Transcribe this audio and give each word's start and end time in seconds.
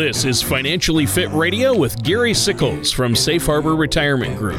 This 0.00 0.24
is 0.24 0.40
Financially 0.40 1.04
Fit 1.04 1.28
Radio 1.30 1.76
with 1.76 2.02
Gary 2.02 2.32
Sickles 2.32 2.90
from 2.90 3.14
Safe 3.14 3.44
Harbor 3.44 3.76
Retirement 3.76 4.38
Group. 4.38 4.58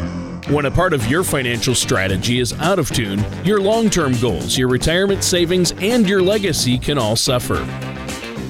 When 0.52 0.68
a 0.68 0.72
part 0.72 0.94
of 0.94 1.08
your 1.08 1.24
financial 1.24 1.74
strategy 1.74 2.40
is 2.40 2.54
out 2.60 2.78
of 2.78 2.92
tune, 2.92 3.26
your 3.44 3.60
long 3.60 3.90
term 3.90 4.14
goals, 4.22 4.56
your 4.56 4.68
retirement 4.68 5.24
savings, 5.24 5.72
and 5.80 6.08
your 6.08 6.22
legacy 6.22 6.78
can 6.78 7.00
all 7.00 7.16
suffer. 7.16 7.56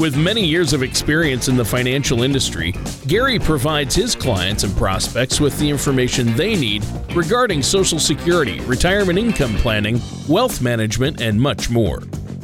With 0.01 0.17
many 0.17 0.45
years 0.45 0.73
of 0.73 0.83
experience 0.83 1.47
in 1.47 1.55
the 1.55 1.63
financial 1.63 2.23
industry, 2.23 2.73
Gary 3.07 3.39
provides 3.39 3.95
his 3.95 4.13
clients 4.13 4.65
and 4.65 4.75
prospects 4.75 5.39
with 5.39 5.57
the 5.59 5.69
information 5.69 6.35
they 6.35 6.57
need 6.57 6.83
regarding 7.15 7.63
Social 7.63 7.99
Security, 7.99 8.59
retirement 8.65 9.17
income 9.17 9.55
planning, 9.59 10.01
wealth 10.27 10.61
management, 10.61 11.21
and 11.21 11.39
much 11.39 11.69
more. 11.69 12.01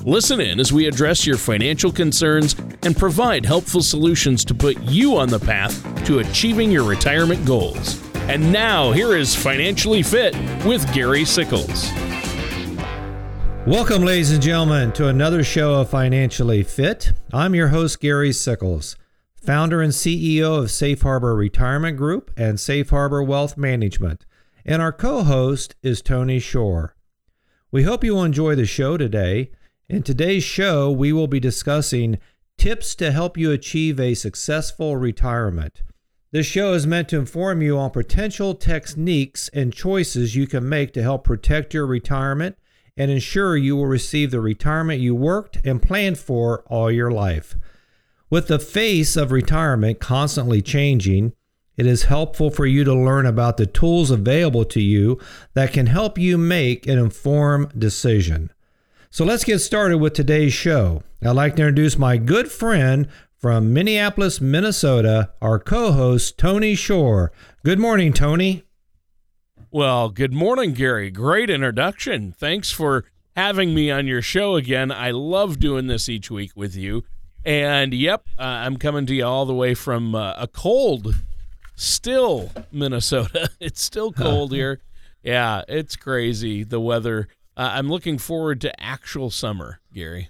Listen 0.08 0.40
in 0.40 0.58
as 0.58 0.72
we 0.72 0.88
address 0.88 1.28
your 1.28 1.36
financial 1.36 1.92
concerns 1.92 2.56
and 2.84 2.96
provide 2.96 3.46
helpful 3.46 3.82
solutions 3.82 4.46
to 4.46 4.56
put 4.56 4.82
you 4.84 5.18
on 5.18 5.28
the 5.28 5.38
path 5.38 5.84
to 6.06 6.20
achieving 6.20 6.72
your 6.72 6.86
retirement 6.86 7.46
goals. 7.46 8.02
And 8.16 8.50
now, 8.50 8.94
here 8.94 9.18
is 9.18 9.36
Financially 9.36 10.02
Fit 10.02 10.34
with 10.64 10.90
Gary 10.94 11.26
Sickles. 11.26 11.92
Welcome, 13.66 14.04
ladies 14.04 14.32
and 14.32 14.42
gentlemen, 14.42 14.94
to 14.94 15.10
another 15.10 15.44
show 15.44 15.74
of 15.74 15.90
Financially 15.90 16.64
Fit. 16.64 17.12
I'm 17.34 17.54
your 17.54 17.68
host, 17.68 18.00
Gary 18.00 18.32
Sickles, 18.32 18.96
founder 19.36 19.82
and 19.82 19.92
CEO 19.92 20.58
of 20.58 20.72
Safe 20.72 21.02
Harbor 21.02 21.36
Retirement 21.36 21.98
Group 21.98 22.32
and 22.38 22.62
Safe 22.62 22.92
Harbor 22.92 23.22
Wealth 23.22 23.58
Management. 23.58 24.26
And 24.66 24.82
our 24.82 24.94
co 24.94 25.24
host 25.24 25.76
is 25.84 26.02
Tony 26.02 26.40
Shore. 26.40 26.96
We 27.74 27.84
hope 27.84 28.06
you 28.06 28.16
will 28.16 28.24
enjoy 28.24 28.56
the 28.56 28.66
show 28.66 28.96
today. 28.96 29.52
In 29.90 30.04
today's 30.04 30.44
show, 30.44 30.92
we 30.92 31.14
will 31.14 31.28
be 31.28 31.40
discussing 31.40 32.18
tips 32.58 32.94
to 32.96 33.14
help 33.14 33.38
you 33.38 33.54
achieve 33.54 34.02
a 34.02 34.16
successful 34.16 34.98
retirement. 34.98 35.82
This 36.34 36.46
show 36.46 36.74
is 36.74 36.86
meant 36.86 37.08
to 37.10 37.18
inform 37.18 37.62
you 37.62 37.78
on 37.78 37.92
potential 37.92 38.54
techniques 38.54 39.50
and 39.54 39.72
choices 39.72 40.36
you 40.36 40.46
can 40.46 40.68
make 40.68 40.92
to 40.92 41.02
help 41.02 41.24
protect 41.24 41.74
your 41.74 41.88
retirement 41.88 42.58
and 42.98 43.10
ensure 43.10 43.56
you 43.56 43.78
will 43.78 43.86
receive 43.86 44.30
the 44.32 44.42
retirement 44.42 45.00
you 45.00 45.16
worked 45.16 45.66
and 45.66 45.82
planned 45.82 46.18
for 46.18 46.64
all 46.68 46.92
your 46.92 47.10
life. 47.10 47.56
With 48.30 48.48
the 48.48 48.60
face 48.60 49.16
of 49.16 49.32
retirement 49.32 50.02
constantly 50.02 50.62
changing, 50.62 51.32
it 51.78 51.86
is 51.86 52.04
helpful 52.04 52.52
for 52.52 52.66
you 52.66 52.84
to 52.84 52.94
learn 52.94 53.26
about 53.26 53.56
the 53.56 53.66
tools 53.66 54.12
available 54.12 54.66
to 54.66 54.82
you 54.82 55.18
that 55.54 55.72
can 55.72 55.86
help 55.86 56.18
you 56.18 56.38
make 56.38 56.88
an 56.88 57.00
informed 57.00 57.80
decision. 57.80 58.50
So 59.10 59.26
let's 59.26 59.44
get 59.44 59.60
started 59.60 59.98
with 60.00 60.14
today's 60.14 60.54
show. 60.54 61.02
I'd 61.24 61.32
like 61.32 61.56
to 61.56 61.62
introduce 61.64 61.98
my 61.98 62.18
good 62.18 62.52
friend 62.52 63.08
from 63.38 63.74
Minneapolis, 63.74 64.42
Minnesota, 64.42 65.32
our 65.42 65.60
co 65.60 65.92
host, 65.92 66.38
Tony 66.38 66.76
Shore. 66.76 67.32
Good 67.64 67.80
morning, 67.80 68.12
Tony. 68.14 68.64
Well, 69.72 70.10
good 70.10 70.34
morning, 70.34 70.74
Gary. 70.74 71.10
Great 71.10 71.50
introduction. 71.50 72.34
Thanks 72.38 72.72
for 72.72 73.06
having 73.36 73.74
me 73.74 73.90
on 73.90 74.08
your 74.08 74.22
show 74.22 74.56
again. 74.56 74.92
I 74.92 75.12
love 75.12 75.60
doing 75.60 75.88
this 75.88 76.10
each 76.10 76.30
week 76.30 76.52
with 76.56 76.76
you. 76.76 77.04
And 77.46 77.94
yep, 77.94 78.28
uh, 78.38 78.42
I'm 78.42 78.78
coming 78.78 79.06
to 79.06 79.16
you 79.16 79.26
all 79.26 79.46
the 79.46 79.54
way 79.54 79.74
from 79.74 80.16
uh, 80.16 80.34
a 80.38 80.48
cold, 80.48 81.16
still 81.76 82.52
Minnesota. 82.72 83.50
It's 83.60 83.82
still 83.82 84.12
cold 84.12 84.52
here. 84.52 84.82
Yeah, 85.24 85.62
it's 85.68 85.96
crazy. 85.96 86.64
The 86.64 86.80
weather. 86.80 87.30
Uh, 87.58 87.72
I'm 87.74 87.90
looking 87.90 88.20
forward 88.20 88.62
to 88.62 88.82
actual 88.82 89.32
summer, 89.32 89.82
Gary. 89.92 90.30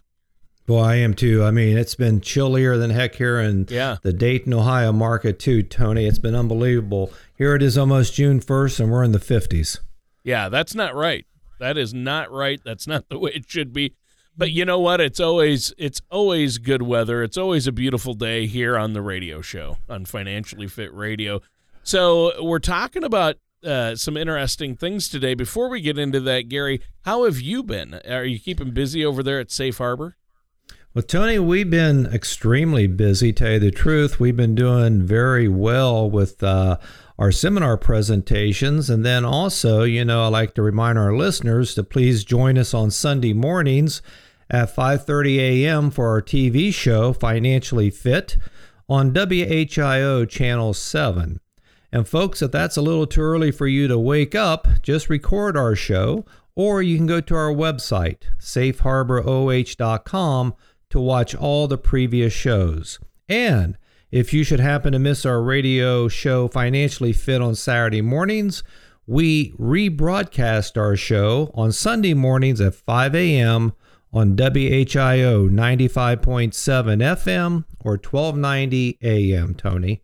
Well, 0.65 0.83
I 0.83 0.95
am 0.95 1.13
too. 1.13 1.43
I 1.43 1.51
mean, 1.51 1.77
it's 1.77 1.95
been 1.95 2.21
chillier 2.21 2.77
than 2.77 2.89
heck 2.89 3.15
here 3.15 3.39
in 3.39 3.67
yeah. 3.69 3.97
the 4.01 4.13
Dayton, 4.13 4.53
Ohio 4.53 4.93
market 4.93 5.37
too, 5.37 5.61
Tony. 5.61 6.05
It's 6.05 6.19
been 6.19 6.35
unbelievable. 6.35 7.11
Here 7.37 7.53
it 7.53 7.61
is 7.61 7.77
almost 7.77 8.15
June 8.15 8.39
1st 8.39 8.79
and 8.79 8.91
we're 8.91 9.03
in 9.03 9.11
the 9.11 9.19
50s. 9.19 9.79
Yeah, 10.23 10.49
that's 10.49 10.73
not 10.73 10.95
right. 10.95 11.25
That 11.59 11.77
is 11.77 11.93
not 11.93 12.31
right. 12.31 12.61
That's 12.63 12.87
not 12.87 13.07
the 13.09 13.19
way 13.19 13.31
it 13.33 13.49
should 13.49 13.73
be. 13.73 13.93
But 14.37 14.51
you 14.51 14.65
know 14.65 14.79
what? 14.79 15.01
It's 15.01 15.19
always 15.19 15.73
it's 15.77 16.01
always 16.11 16.59
good 16.59 16.83
weather. 16.83 17.23
It's 17.23 17.37
always 17.37 17.65
a 17.65 17.71
beautiful 17.71 18.13
day 18.13 18.45
here 18.45 18.77
on 18.77 18.93
the 18.93 19.01
radio 19.01 19.41
show 19.41 19.77
on 19.89 20.05
Financially 20.05 20.67
Fit 20.67 20.93
Radio. 20.93 21.41
So, 21.81 22.43
we're 22.43 22.59
talking 22.59 23.05
about 23.05 23.37
uh, 23.67 23.95
some 23.95 24.17
interesting 24.17 24.75
things 24.75 25.09
today. 25.09 25.33
Before 25.33 25.69
we 25.69 25.81
get 25.81 25.97
into 25.97 26.19
that, 26.21 26.49
Gary, 26.49 26.81
how 27.01 27.25
have 27.25 27.39
you 27.39 27.61
been? 27.61 27.99
Are 28.07 28.23
you 28.23 28.39
keeping 28.39 28.71
busy 28.71 29.05
over 29.05 29.21
there 29.21 29.39
at 29.39 29.51
Safe 29.51 29.77
Harbor? 29.77 30.15
Well, 30.93 31.03
Tony, 31.03 31.37
we've 31.37 31.69
been 31.69 32.07
extremely 32.07 32.87
busy. 32.87 33.31
Tell 33.31 33.51
you 33.51 33.59
the 33.59 33.69
truth, 33.69 34.19
we've 34.19 34.35
been 34.35 34.55
doing 34.55 35.03
very 35.03 35.47
well 35.47 36.09
with 36.09 36.41
uh, 36.41 36.77
our 37.19 37.31
seminar 37.31 37.77
presentations, 37.77 38.89
and 38.89 39.05
then 39.05 39.23
also, 39.23 39.83
you 39.83 40.03
know, 40.03 40.23
I 40.23 40.27
like 40.27 40.55
to 40.55 40.63
remind 40.63 40.97
our 40.97 41.15
listeners 41.15 41.75
to 41.75 41.83
please 41.83 42.23
join 42.23 42.57
us 42.57 42.73
on 42.73 42.89
Sunday 42.89 43.33
mornings 43.33 44.01
at 44.49 44.75
5:30 44.75 45.37
a.m. 45.37 45.91
for 45.91 46.07
our 46.09 46.21
TV 46.21 46.73
show 46.73 47.13
Financially 47.13 47.91
Fit 47.91 48.37
on 48.89 49.13
WHIO 49.13 50.27
Channel 50.27 50.73
7. 50.73 51.39
And 51.91 52.07
folks, 52.07 52.41
if 52.41 52.51
that's 52.51 52.77
a 52.77 52.81
little 52.81 53.07
too 53.07 53.21
early 53.21 53.51
for 53.51 53.67
you 53.67 53.87
to 53.87 53.97
wake 53.97 54.35
up, 54.35 54.67
just 54.81 55.09
record 55.09 55.55
our 55.55 55.75
show, 55.75 56.25
or 56.55 56.81
you 56.81 56.97
can 56.97 57.07
go 57.07 57.21
to 57.21 57.35
our 57.35 57.53
website, 57.53 58.23
safeharboroh.com 58.39 60.55
to 60.89 60.99
watch 60.99 61.35
all 61.35 61.67
the 61.67 61.77
previous 61.77 62.33
shows. 62.33 62.99
And 63.29 63.77
if 64.11 64.33
you 64.33 64.43
should 64.43 64.59
happen 64.59 64.93
to 64.93 64.99
miss 64.99 65.25
our 65.25 65.41
radio 65.41 66.07
show 66.07 66.47
Financially 66.47 67.13
Fit 67.13 67.41
on 67.41 67.55
Saturday 67.55 68.01
mornings, 68.01 68.63
we 69.05 69.51
rebroadcast 69.53 70.77
our 70.77 70.95
show 70.95 71.51
on 71.53 71.71
Sunday 71.71 72.13
mornings 72.13 72.59
at 72.59 72.75
5 72.75 73.15
a.m. 73.15 73.73
on 74.11 74.35
WHIO 74.35 75.49
95.7 75.49 76.53
FM 76.53 77.63
or 77.79 77.93
1290 77.93 78.97
AM, 79.01 79.55
Tony. 79.55 80.01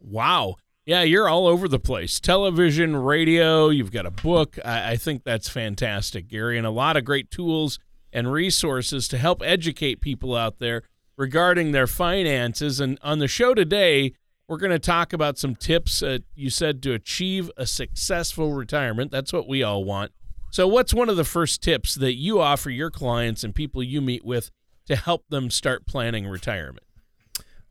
Wow. 0.00 0.56
Yeah, 0.84 1.02
you're 1.02 1.28
all 1.28 1.46
over 1.46 1.68
the 1.68 1.78
place. 1.78 2.18
Television, 2.18 2.96
radio, 2.96 3.68
you've 3.68 3.92
got 3.92 4.04
a 4.04 4.10
book. 4.10 4.58
I, 4.64 4.92
I 4.92 4.96
think 4.96 5.22
that's 5.22 5.48
fantastic, 5.48 6.26
Gary, 6.26 6.58
and 6.58 6.66
a 6.66 6.70
lot 6.70 6.96
of 6.96 7.04
great 7.04 7.30
tools 7.30 7.78
and 8.12 8.32
resources 8.32 9.06
to 9.08 9.18
help 9.18 9.42
educate 9.44 10.00
people 10.00 10.34
out 10.34 10.58
there 10.58 10.82
regarding 11.16 11.70
their 11.70 11.86
finances. 11.86 12.80
And 12.80 12.98
on 13.00 13.20
the 13.20 13.28
show 13.28 13.54
today, 13.54 14.14
we're 14.48 14.56
going 14.56 14.72
to 14.72 14.80
talk 14.80 15.12
about 15.12 15.38
some 15.38 15.54
tips 15.54 16.02
uh, 16.02 16.18
you 16.34 16.50
said 16.50 16.82
to 16.82 16.94
achieve 16.94 17.48
a 17.56 17.64
successful 17.64 18.52
retirement. 18.52 19.12
That's 19.12 19.32
what 19.32 19.46
we 19.48 19.62
all 19.62 19.84
want. 19.84 20.10
So, 20.50 20.66
what's 20.66 20.92
one 20.92 21.08
of 21.08 21.16
the 21.16 21.24
first 21.24 21.62
tips 21.62 21.94
that 21.94 22.14
you 22.14 22.40
offer 22.40 22.70
your 22.70 22.90
clients 22.90 23.44
and 23.44 23.54
people 23.54 23.84
you 23.84 24.00
meet 24.00 24.24
with 24.24 24.50
to 24.86 24.96
help 24.96 25.28
them 25.28 25.48
start 25.48 25.86
planning 25.86 26.26
retirement? 26.26 26.84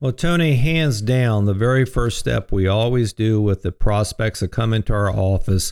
Well, 0.02 0.14
Tony, 0.14 0.56
hands 0.56 1.00
down, 1.00 1.46
the 1.46 1.54
very 1.54 1.86
first 1.86 2.18
step 2.18 2.52
we 2.52 2.68
always 2.68 3.14
do 3.14 3.40
with 3.40 3.62
the 3.62 3.72
prospects 3.72 4.40
that 4.40 4.48
come 4.48 4.74
into 4.74 4.94
our 4.94 5.12
office 5.12 5.72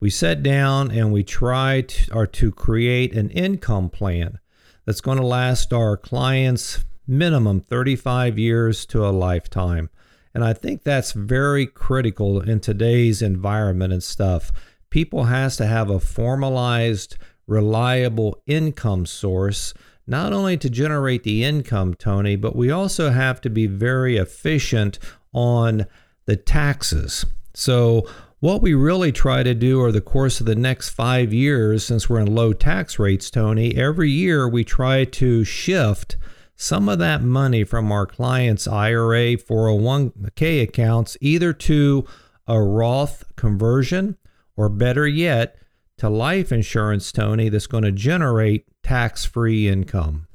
we 0.00 0.10
sit 0.10 0.42
down 0.42 0.90
and 0.90 1.14
we 1.14 1.24
try 1.24 1.80
to, 1.80 2.14
or 2.14 2.26
to 2.26 2.52
create 2.52 3.14
an 3.14 3.30
income 3.30 3.88
plan 3.88 4.38
that's 4.84 5.00
going 5.00 5.16
to 5.16 5.24
last 5.24 5.72
our 5.72 5.96
clients 5.96 6.84
minimum 7.06 7.62
35 7.62 8.38
years 8.38 8.84
to 8.84 9.06
a 9.06 9.08
lifetime. 9.08 9.88
And 10.34 10.44
I 10.44 10.52
think 10.52 10.82
that's 10.82 11.12
very 11.12 11.64
critical 11.64 12.42
in 12.42 12.60
today's 12.60 13.22
environment 13.22 13.94
and 13.94 14.02
stuff. 14.02 14.52
People 14.90 15.24
has 15.24 15.56
to 15.56 15.66
have 15.66 15.88
a 15.88 16.00
formalized, 16.00 17.16
reliable 17.46 18.42
income 18.46 19.06
source 19.06 19.72
not 20.10 20.32
only 20.32 20.56
to 20.56 20.68
generate 20.68 21.22
the 21.22 21.44
income, 21.44 21.94
Tony, 21.94 22.34
but 22.34 22.56
we 22.56 22.70
also 22.70 23.10
have 23.10 23.40
to 23.40 23.48
be 23.48 23.66
very 23.66 24.16
efficient 24.16 24.98
on 25.32 25.86
the 26.26 26.36
taxes. 26.36 27.24
So 27.54 28.08
what 28.40 28.60
we 28.60 28.74
really 28.74 29.12
try 29.12 29.42
to 29.44 29.54
do 29.54 29.80
over 29.80 29.92
the 29.92 30.00
course 30.00 30.40
of 30.40 30.46
the 30.46 30.56
next 30.56 30.88
five 30.88 31.32
years, 31.32 31.84
since 31.84 32.08
we're 32.08 32.20
in 32.20 32.34
low 32.34 32.52
tax 32.52 32.98
rates, 32.98 33.30
Tony, 33.30 33.76
every 33.76 34.10
year 34.10 34.48
we 34.48 34.64
try 34.64 35.04
to 35.04 35.44
shift 35.44 36.16
some 36.56 36.88
of 36.88 36.98
that 36.98 37.22
money 37.22 37.64
from 37.64 37.92
our 37.92 38.04
clients' 38.04 38.66
IRA, 38.66 39.36
401k 39.36 40.62
accounts 40.62 41.16
either 41.20 41.52
to 41.52 42.04
a 42.48 42.60
Roth 42.60 43.24
conversion 43.36 44.16
or 44.56 44.68
better 44.68 45.06
yet, 45.06 45.56
to 46.00 46.08
life 46.08 46.50
insurance, 46.50 47.12
Tony, 47.12 47.50
that's 47.50 47.66
going 47.66 47.84
to 47.84 47.92
generate 47.92 48.64
tax 48.82 49.26
free 49.26 49.68
income. 49.68 50.26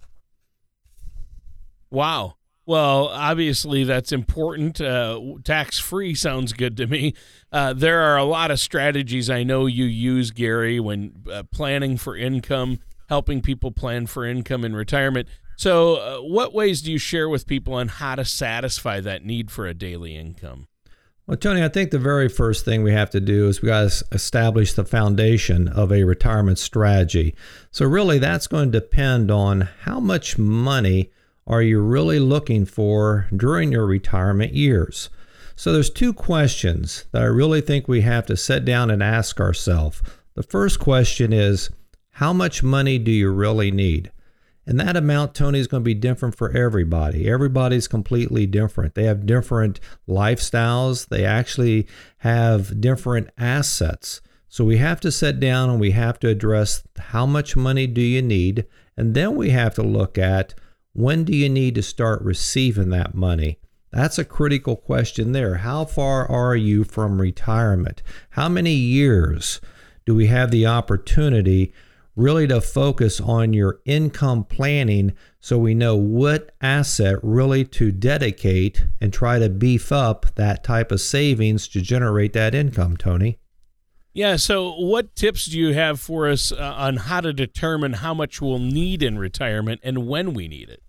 Wow. 1.90 2.36
Well, 2.68 3.08
obviously 3.08 3.84
that's 3.84 4.12
important. 4.12 4.80
Uh, 4.80 5.20
tax 5.44 5.80
free 5.80 6.14
sounds 6.14 6.54
good 6.54 6.78
to 6.78 6.86
me. 6.86 7.16
Uh, 7.52 7.74
there 7.74 8.02
are 8.02 8.16
a 8.16 8.24
lot 8.24 8.52
of 8.52 8.60
strategies 8.60 9.28
I 9.28 9.42
know 9.42 9.66
you 9.66 9.86
use, 9.86 10.30
Gary, 10.30 10.80
when 10.80 11.24
uh, 11.32 11.42
planning 11.52 11.98
for 11.98 12.16
income, 12.16 12.80
helping 13.10 13.42
people 13.42 13.72
plan 13.72 14.06
for 14.06 14.24
income 14.24 14.66
in 14.66 14.76
retirement. 14.76 15.28
So, 15.58 15.96
uh, 15.96 16.18
what 16.20 16.54
ways 16.54 16.84
do 16.84 16.92
you 16.92 17.00
share 17.00 17.28
with 17.28 17.48
people 17.48 17.74
on 17.74 17.88
how 17.88 18.16
to 18.16 18.26
satisfy 18.26 19.00
that 19.00 19.26
need 19.26 19.50
for 19.50 19.66
a 19.66 19.74
daily 19.74 20.16
income? 20.16 20.68
Well, 21.28 21.38
Tony, 21.38 21.64
I 21.64 21.70
think 21.70 21.90
the 21.90 21.98
very 21.98 22.30
first 22.30 22.66
thing 22.66 22.84
we 22.84 22.92
have 22.92 23.10
to 23.10 23.20
do 23.20 23.48
is 23.48 23.60
we 23.60 23.68
got 23.68 23.90
to 23.90 24.06
establish 24.12 24.74
the 24.74 24.86
foundation 24.86 25.68
of 25.68 25.92
a 25.92 26.04
retirement 26.04 26.60
strategy. 26.60 27.34
So, 27.72 27.88
really, 27.88 28.20
that's 28.20 28.46
going 28.46 28.72
to 28.72 28.80
depend 28.80 29.32
on 29.32 29.62
how 29.82 30.00
much 30.00 30.38
money 30.38 31.10
are 31.48 31.64
you 31.64 31.82
really 31.82 32.20
looking 32.20 32.64
for 32.66 33.28
during 33.36 33.72
your 33.72 33.88
retirement 33.88 34.54
years. 34.54 35.10
So, 35.56 35.74
there's 35.74 35.90
two 35.90 36.14
questions 36.14 37.06
that 37.12 37.24
I 37.24 37.26
really 37.26 37.62
think 37.62 37.88
we 37.88 38.02
have 38.02 38.28
to 38.28 38.38
sit 38.38 38.64
down 38.64 38.92
and 38.92 39.02
ask 39.02 39.40
ourselves. 39.40 40.04
The 40.36 40.44
first 40.44 40.80
question 40.80 41.34
is, 41.34 41.72
how 42.12 42.34
much 42.34 42.62
money 42.62 43.00
do 43.00 43.12
you 43.12 43.32
really 43.32 43.72
need? 43.72 44.12
And 44.68 44.80
that 44.80 44.98
amount, 44.98 45.36
Tony, 45.36 45.60
is 45.60 45.68
going 45.68 45.82
to 45.82 45.86
be 45.86 45.94
different 45.94 46.36
for 46.36 46.52
everybody. 46.52 47.30
Everybody's 47.30 47.88
completely 47.88 48.48
different. 48.48 48.96
They 48.96 49.04
have 49.04 49.26
different 49.26 49.80
lifestyles, 50.08 51.08
they 51.08 51.24
actually 51.24 51.88
have 52.20 52.82
different 52.82 53.30
assets. 53.38 54.22
So 54.48 54.64
we 54.64 54.78
have 54.78 55.02
to 55.02 55.12
sit 55.12 55.40
down 55.40 55.70
and 55.70 55.80
we 55.80 55.92
have 55.92 56.18
to 56.20 56.30
address 56.30 56.84
how 56.98 57.26
much 57.26 57.56
money 57.56 57.88
do 57.88 58.02
you 58.02 58.22
need? 58.22 58.66
And 58.96 59.14
then 59.14 59.36
we 59.36 59.50
have 59.50 59.76
to 59.76 59.84
look 59.84 60.18
at 60.18 60.54
when 60.94 61.26
do 61.26 61.36
you 61.36 61.50
need 61.50 61.76
to 61.76 61.84
start 61.84 62.22
receiving 62.22 62.90
that 62.92 63.14
money? 63.14 63.60
That's 63.92 64.18
a 64.18 64.26
critical 64.26 64.76
question 64.76 65.34
there. 65.34 65.56
How 65.56 65.86
far 65.86 66.30
are 66.30 66.56
you 66.56 66.84
from 66.86 67.20
retirement? 67.20 68.02
How 68.32 68.48
many 68.48 68.74
years 68.74 69.60
do 70.06 70.16
we 70.16 70.28
have 70.28 70.52
the 70.52 70.66
opportunity 70.66 71.74
really 72.16 72.48
to 72.48 72.62
focus 72.62 73.20
on 73.20 73.54
your 73.54 73.80
income 73.86 74.44
planning 74.44 75.14
so 75.40 75.58
we 75.58 75.74
know 75.74 75.96
what 75.96 76.56
asset 76.62 77.18
really 77.22 77.66
to 77.66 77.92
dedicate 77.92 78.86
and 79.02 79.12
try 79.12 79.38
to 79.38 79.50
beef 79.50 79.92
up 79.92 80.26
that 80.36 80.64
type 80.64 80.92
of 80.92 81.02
savings 81.02 81.68
to 81.68 81.82
generate 81.82 82.34
that 82.34 82.56
income, 82.56 82.96
Tony. 82.96 83.38
Yeah, 84.14 84.38
so 84.38 84.72
what 84.72 85.14
tips 85.16 85.46
do 85.46 85.60
you 85.60 85.74
have 85.74 86.00
for 86.00 86.30
us 86.30 86.54
uh, 86.54 86.74
on 86.78 86.96
how 86.96 87.20
to 87.20 87.34
determine 87.34 87.94
how 87.94 88.14
much 88.14 88.42
we'll 88.42 88.60
need 88.60 89.04
in 89.04 89.20
retirement 89.20 89.82
and 89.84 90.08
when 90.08 90.34
we 90.34 90.48
need 90.48 90.70
it? 90.70 90.82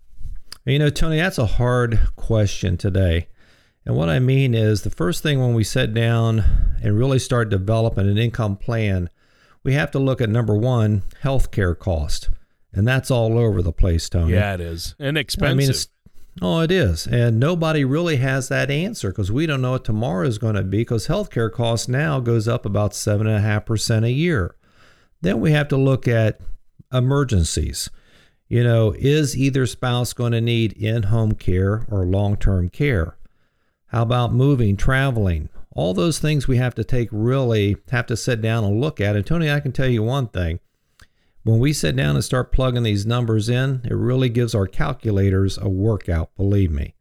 You 0.65 0.79
know, 0.79 0.89
Tony, 0.89 1.17
that's 1.17 1.37
a 1.37 1.45
hard 1.45 1.99
question 2.15 2.77
today. 2.77 3.27
And 3.85 3.95
what 3.95 4.09
I 4.09 4.19
mean 4.19 4.53
is 4.53 4.81
the 4.81 4.89
first 4.89 5.23
thing 5.23 5.39
when 5.39 5.53
we 5.53 5.63
sit 5.63 5.93
down 5.93 6.43
and 6.81 6.97
really 6.97 7.19
start 7.19 7.49
developing 7.49 8.09
an 8.09 8.17
income 8.17 8.57
plan, 8.57 9.09
we 9.63 9.73
have 9.73 9.91
to 9.91 9.99
look 9.99 10.21
at 10.21 10.29
number 10.29 10.55
one, 10.55 11.03
healthcare 11.23 11.77
cost. 11.77 12.29
And 12.73 12.87
that's 12.87 13.09
all 13.09 13.37
over 13.37 13.61
the 13.61 13.73
place, 13.73 14.07
Tony. 14.09 14.33
Yeah, 14.33 14.53
it 14.53 14.61
is. 14.61 14.95
And 14.99 15.17
expensive. 15.17 15.51
I 15.51 15.57
mean, 15.57 15.69
it's, 15.69 15.87
oh, 16.41 16.59
it 16.59 16.71
is. 16.71 17.07
And 17.07 17.39
nobody 17.39 17.83
really 17.83 18.17
has 18.17 18.49
that 18.49 18.69
answer 18.69 19.09
because 19.09 19.31
we 19.31 19.45
don't 19.45 19.61
know 19.61 19.71
what 19.71 19.85
tomorrow 19.85 20.27
is 20.27 20.37
going 20.37 20.55
to 20.55 20.63
be 20.63 20.79
because 20.79 21.07
healthcare 21.07 21.51
cost 21.51 21.89
now 21.89 22.19
goes 22.19 22.47
up 22.47 22.65
about 22.65 22.91
7.5% 22.91 24.05
a 24.05 24.11
year. 24.11 24.55
Then 25.21 25.39
we 25.39 25.51
have 25.51 25.67
to 25.69 25.77
look 25.77 26.07
at 26.07 26.39
emergencies. 26.93 27.89
You 28.47 28.63
know, 28.63 28.93
is 28.97 29.35
either 29.35 29.65
spouse 29.65 30.13
going 30.13 30.31
to 30.31 30.41
need 30.41 30.73
in 30.73 31.03
home 31.03 31.33
care 31.33 31.85
or 31.89 32.05
long 32.05 32.37
term 32.37 32.69
care? 32.69 33.17
How 33.87 34.03
about 34.03 34.33
moving, 34.33 34.77
traveling? 34.77 35.49
All 35.77 35.93
those 35.93 36.17
things 36.17 36.47
we 36.47 36.57
have 36.57 36.73
to 36.73 36.83
take 36.83 37.07
really 37.11 37.77
have 37.91 38.07
to 38.07 38.17
sit 38.17 38.41
down 38.41 38.63
and 38.63 38.81
look 38.81 38.99
at. 38.99 39.15
And 39.15 39.23
Tony, 39.23 39.49
I 39.49 39.59
can 39.59 39.71
tell 39.71 39.87
you 39.87 40.01
one 40.01 40.27
thing. 40.27 40.59
When 41.43 41.59
we 41.59 41.71
sit 41.71 41.95
down 41.95 42.15
and 42.15 42.25
start 42.25 42.51
plugging 42.51 42.81
these 42.81 43.05
numbers 43.05 43.47
in, 43.47 43.81
it 43.85 43.93
really 43.93 44.27
gives 44.27 44.55
our 44.55 44.65
calculators 44.65 45.55
a 45.59 45.69
workout, 45.69 46.35
believe 46.35 46.71
me. 46.71 46.95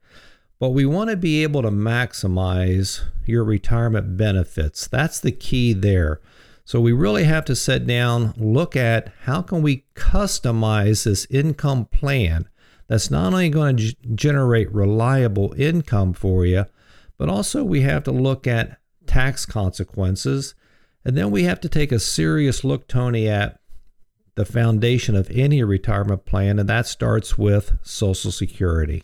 But 0.61 0.70
we 0.70 0.84
want 0.84 1.08
to 1.08 1.17
be 1.17 1.43
able 1.43 1.62
to 1.62 1.70
maximize 1.70 3.00
your 3.25 3.44
retirement 3.44 4.19
benefits. 4.19 4.87
That's 4.87 5.20
the 5.20 5.32
key 5.32 5.73
there. 5.73 6.20
So 6.67 6.78
we 6.78 6.93
really 6.93 7.25
have 7.25 7.46
to 7.46 7.56
sit 7.56 7.87
down, 7.87 8.34
look 8.37 8.76
at 8.76 9.11
how 9.23 9.40
can 9.40 9.62
we 9.62 9.87
customize 9.94 11.05
this 11.05 11.26
income 11.31 11.87
plan 11.87 12.46
that's 12.88 13.11
not 13.11 13.32
only 13.32 13.49
going 13.49 13.78
to 13.78 13.82
g- 13.84 13.96
generate 14.14 14.70
reliable 14.70 15.55
income 15.56 16.12
for 16.12 16.44
you, 16.44 16.67
but 17.18 17.28
also, 17.28 17.64
we 17.64 17.82
have 17.82 18.04
to 18.04 18.12
look 18.12 18.46
at 18.46 18.78
tax 19.06 19.46
consequences. 19.46 20.54
And 21.04 21.16
then 21.16 21.30
we 21.30 21.44
have 21.44 21.60
to 21.60 21.68
take 21.68 21.92
a 21.92 22.00
serious 22.00 22.64
look, 22.64 22.88
Tony, 22.88 23.28
at 23.28 23.60
the 24.34 24.44
foundation 24.44 25.16
of 25.16 25.30
any 25.30 25.62
retirement 25.62 26.26
plan, 26.26 26.58
and 26.58 26.68
that 26.68 26.86
starts 26.86 27.38
with 27.38 27.78
Social 27.82 28.30
Security. 28.30 29.02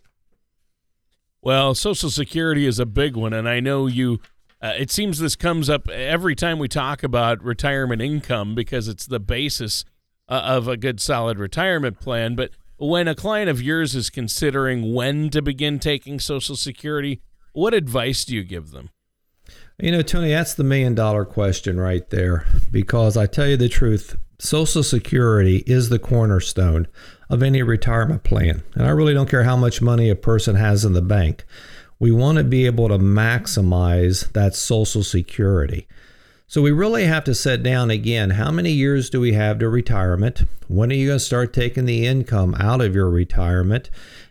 Well, 1.41 1.75
Social 1.75 2.11
Security 2.11 2.67
is 2.67 2.79
a 2.79 2.87
big 2.87 3.17
one, 3.17 3.33
and 3.33 3.49
I 3.49 3.61
know 3.61 3.87
you. 3.87 4.21
Uh, 4.61 4.75
it 4.79 4.93
seems 4.93 5.19
this 5.19 5.35
comes 5.35 5.69
up 5.69 5.89
every 5.89 6.37
time 6.37 6.59
we 6.61 6.69
talk 6.69 7.03
about 7.03 7.43
retirement 7.43 8.01
income 8.01 8.55
because 8.55 8.87
it's 8.87 9.07
the 9.07 9.19
basis 9.19 9.85
uh, 10.29 10.35
of 10.35 10.69
a 10.69 10.77
good, 10.77 11.01
solid 11.01 11.39
retirement 11.39 11.99
plan. 11.99 12.37
But 12.37 12.51
when 12.77 13.09
a 13.09 13.15
client 13.15 13.51
of 13.51 13.61
yours 13.61 13.97
is 13.97 14.09
considering 14.09 14.95
when 14.95 15.31
to 15.31 15.43
begin 15.43 15.81
taking 15.81 16.21
Social 16.21 16.55
Security, 16.55 17.21
what 17.53 17.75
advice 17.75 18.25
do 18.25 18.35
you 18.35 18.45
give 18.45 18.71
them? 18.71 18.91
You 19.79 19.91
know, 19.93 20.03
Tony, 20.03 20.31
that's 20.31 20.55
the 20.55 20.65
million 20.65 20.95
dollar 20.95 21.25
question 21.25 21.81
right 21.81 22.09
there. 22.11 22.47
Because 22.71 23.17
I 23.17 23.27
tell 23.27 23.49
you 23.49 23.57
the 23.57 23.69
truth, 23.69 24.17
Social 24.39 24.83
Security 24.83 25.59
is 25.67 25.89
the 25.89 25.99
cornerstone 25.99 26.87
of 27.31 27.43
any 27.43 27.63
retirement 27.63 28.23
plan. 28.23 28.63
And 28.75 28.87
I 28.87 28.91
really 28.91 29.15
don't 29.15 29.31
care 29.31 29.45
how 29.45 29.57
much 29.57 29.83
money 29.83 30.11
a 30.11 30.17
person 30.17 30.57
has 30.57 30.85
in 30.85 30.93
the 30.93 31.03
bank. 31.03 31.45
We 31.99 32.11
want 32.11 32.39
to 32.39 32.45
be 32.45 32.67
able 32.67 32.89
to 32.89 32.99
maximize 32.99 34.33
that 34.33 34.55
Social 34.55 35.03
Security. 35.03 35.87
So 36.49 36.61
we 36.61 36.71
really 36.71 37.07
have 37.07 37.25
to 37.25 37.35
set 37.35 37.63
down 37.63 37.91
again 37.91 38.31
how 38.31 38.51
many 38.51 38.73
years 38.73 39.09
do 39.09 39.21
we 39.21 39.33
have 39.33 39.59
to 39.61 39.69
retirement? 39.69 40.43
When 40.69 40.91
are 40.91 40.95
you 40.95 41.07
going 41.07 41.19
to 41.19 41.25
start 41.25 41.53
taking 41.55 41.87
the 41.87 42.07
income 42.07 42.55
out 42.59 42.81
of 42.83 42.95
your 42.95 43.09
retirement? 43.09 43.89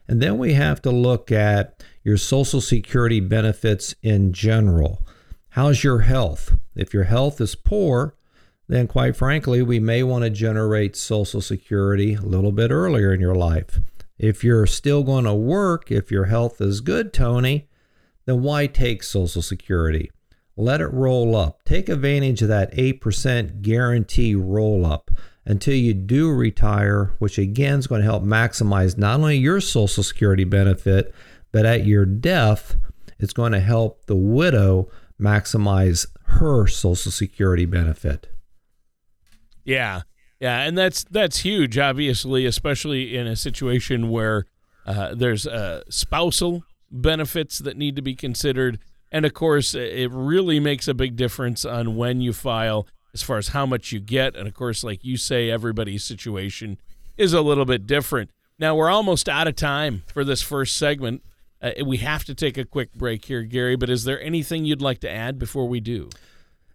And 0.07 0.21
then 0.21 0.37
we 0.37 0.53
have 0.53 0.81
to 0.83 0.91
look 0.91 1.31
at 1.31 1.83
your 2.03 2.17
Social 2.17 2.61
Security 2.61 3.19
benefits 3.19 3.95
in 4.01 4.33
general. 4.33 5.05
How's 5.49 5.83
your 5.83 5.99
health? 5.99 6.57
If 6.75 6.93
your 6.93 7.03
health 7.03 7.39
is 7.41 7.55
poor, 7.55 8.15
then 8.67 8.87
quite 8.87 9.15
frankly, 9.15 9.61
we 9.61 9.79
may 9.79 10.01
want 10.01 10.23
to 10.23 10.29
generate 10.29 10.95
Social 10.95 11.41
Security 11.41 12.13
a 12.13 12.21
little 12.21 12.51
bit 12.51 12.71
earlier 12.71 13.13
in 13.13 13.19
your 13.19 13.35
life. 13.35 13.79
If 14.17 14.43
you're 14.43 14.67
still 14.67 15.03
going 15.03 15.25
to 15.25 15.33
work, 15.33 15.91
if 15.91 16.11
your 16.11 16.25
health 16.25 16.61
is 16.61 16.79
good, 16.79 17.11
Tony, 17.11 17.67
then 18.25 18.41
why 18.41 18.67
take 18.67 19.03
Social 19.03 19.41
Security? 19.41 20.11
Let 20.55 20.81
it 20.81 20.93
roll 20.93 21.35
up. 21.35 21.63
Take 21.65 21.89
advantage 21.89 22.41
of 22.41 22.47
that 22.49 22.73
8% 22.73 23.61
guarantee 23.61 24.35
roll 24.35 24.85
up 24.85 25.11
until 25.45 25.73
you 25.73 25.93
do 25.93 26.31
retire, 26.31 27.13
which 27.19 27.37
again 27.37 27.79
is 27.79 27.87
going 27.87 28.01
to 28.01 28.05
help 28.05 28.23
maximize 28.23 28.97
not 28.97 29.19
only 29.19 29.37
your 29.37 29.59
Social 29.59 30.03
Security 30.03 30.43
benefit, 30.43 31.13
but 31.51 31.65
at 31.65 31.85
your 31.85 32.05
death, 32.05 32.75
it's 33.19 33.33
going 33.33 33.51
to 33.51 33.59
help 33.59 34.05
the 34.05 34.15
widow 34.15 34.89
maximize 35.19 36.07
her 36.23 36.67
Social 36.67 37.11
Security 37.11 37.65
benefit. 37.65 38.27
Yeah, 39.63 40.01
yeah, 40.39 40.61
and 40.61 40.77
that's 40.77 41.03
that's 41.03 41.39
huge, 41.39 41.77
obviously, 41.77 42.45
especially 42.45 43.15
in 43.15 43.27
a 43.27 43.35
situation 43.35 44.09
where 44.09 44.45
uh, 44.85 45.13
there's 45.13 45.45
uh, 45.45 45.83
spousal 45.89 46.63
benefits 46.89 47.59
that 47.59 47.77
need 47.77 47.95
to 47.95 48.01
be 48.01 48.15
considered, 48.15 48.79
and 49.11 49.25
of 49.25 49.33
course, 49.33 49.75
it 49.75 50.09
really 50.11 50.59
makes 50.59 50.87
a 50.87 50.93
big 50.93 51.15
difference 51.15 51.63
on 51.63 51.95
when 51.95 52.21
you 52.21 52.33
file 52.33 52.87
as 53.13 53.21
far 53.21 53.37
as 53.37 53.49
how 53.49 53.65
much 53.65 53.91
you 53.91 53.99
get, 53.99 54.35
and 54.35 54.47
of 54.47 54.53
course, 54.53 54.83
like 54.83 55.03
you 55.03 55.17
say, 55.17 55.51
everybody's 55.51 56.03
situation 56.03 56.79
is 57.17 57.33
a 57.33 57.41
little 57.41 57.65
bit 57.65 57.85
different. 57.85 58.31
Now 58.57 58.75
we're 58.75 58.89
almost 58.89 59.29
out 59.29 59.47
of 59.47 59.55
time 59.55 60.03
for 60.07 60.23
this 60.23 60.41
first 60.41 60.77
segment. 60.77 61.23
Uh, 61.61 61.71
we 61.85 61.97
have 61.97 62.23
to 62.25 62.33
take 62.33 62.57
a 62.57 62.65
quick 62.65 62.93
break 62.93 63.25
here, 63.25 63.43
Gary, 63.43 63.75
but 63.75 63.89
is 63.89 64.03
there 64.03 64.21
anything 64.21 64.65
you'd 64.65 64.81
like 64.81 64.99
to 64.99 65.09
add 65.09 65.37
before 65.37 65.67
we 65.67 65.79
do? 65.79 66.09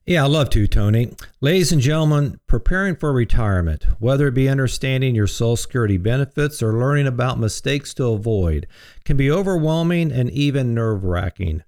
Yeah, 0.06 0.24
I'd 0.24 0.30
love 0.30 0.50
to, 0.50 0.68
Tony. 0.68 1.16
Ladies 1.40 1.72
and 1.72 1.82
gentlemen, 1.82 2.38
preparing 2.46 2.94
for 2.94 3.12
retirement, 3.12 3.86
whether 3.98 4.28
it 4.28 4.34
be 4.34 4.48
understanding 4.48 5.16
your 5.16 5.26
Social 5.26 5.56
Security 5.56 5.96
benefits 5.96 6.62
or 6.62 6.78
learning 6.78 7.08
about 7.08 7.40
mistakes 7.40 7.92
to 7.94 8.12
avoid, 8.12 8.68
can 9.04 9.16
be 9.16 9.28
overwhelming 9.28 10.12
and 10.12 10.30
even 10.30 10.74
nerve 10.74 11.02
wracking. 11.02 11.64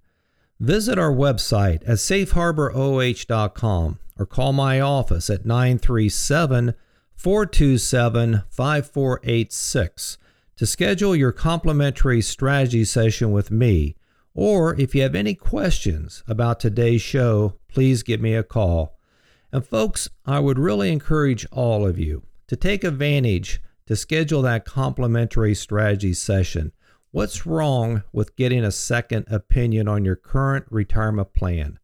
Visit 0.60 1.00
our 1.00 1.10
website 1.10 1.82
at 1.82 1.98
safeharboroh.com 1.98 3.98
or 4.18 4.26
call 4.26 4.52
my 4.52 4.80
office 4.80 5.30
at 5.30 5.44
937 5.44 6.74
427 7.16 8.42
5486 8.48 10.18
to 10.58 10.66
schedule 10.66 11.14
your 11.14 11.32
complimentary 11.32 12.20
strategy 12.20 12.84
session 12.84 13.30
with 13.30 13.50
me. 13.50 13.94
Or 14.34 14.78
if 14.78 14.94
you 14.94 15.02
have 15.02 15.14
any 15.14 15.34
questions 15.34 16.22
about 16.26 16.60
today's 16.60 17.00
show, 17.00 17.54
please 17.68 18.02
give 18.02 18.20
me 18.20 18.34
a 18.34 18.42
call. 18.42 18.98
And 19.52 19.64
folks, 19.64 20.10
I 20.26 20.40
would 20.40 20.58
really 20.58 20.92
encourage 20.92 21.46
all 21.52 21.86
of 21.86 21.98
you 21.98 22.24
to 22.48 22.56
take 22.56 22.84
advantage 22.84 23.62
to 23.86 23.96
schedule 23.96 24.42
that 24.42 24.64
complimentary 24.64 25.54
strategy 25.54 26.12
session. 26.12 26.72
What's 27.12 27.46
wrong 27.46 28.02
with 28.12 28.36
getting 28.36 28.64
a 28.64 28.72
second 28.72 29.26
opinion 29.30 29.88
on 29.88 30.04
your 30.04 30.16
current 30.16 30.66
retirement 30.70 31.32
plan? 31.32 31.78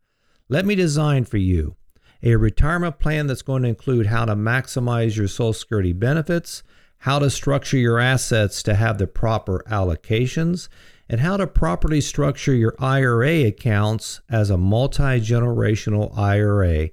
Let 0.48 0.66
me 0.66 0.74
design 0.74 1.24
for 1.24 1.38
you 1.38 1.76
a 2.24 2.36
retirement 2.36 2.98
plan 2.98 3.26
that's 3.26 3.42
going 3.42 3.62
to 3.62 3.68
include 3.68 4.06
how 4.06 4.24
to 4.24 4.34
maximize 4.34 5.16
your 5.16 5.28
Social 5.28 5.52
Security 5.52 5.92
benefits, 5.92 6.62
how 7.04 7.18
to 7.18 7.28
structure 7.28 7.76
your 7.76 7.98
assets 7.98 8.62
to 8.62 8.74
have 8.74 8.96
the 8.96 9.06
proper 9.06 9.62
allocations, 9.68 10.68
and 11.06 11.20
how 11.20 11.36
to 11.36 11.46
properly 11.46 12.00
structure 12.00 12.54
your 12.54 12.74
IRA 12.78 13.44
accounts 13.44 14.22
as 14.30 14.48
a 14.48 14.56
multi 14.56 15.20
generational 15.20 16.16
IRA. 16.16 16.88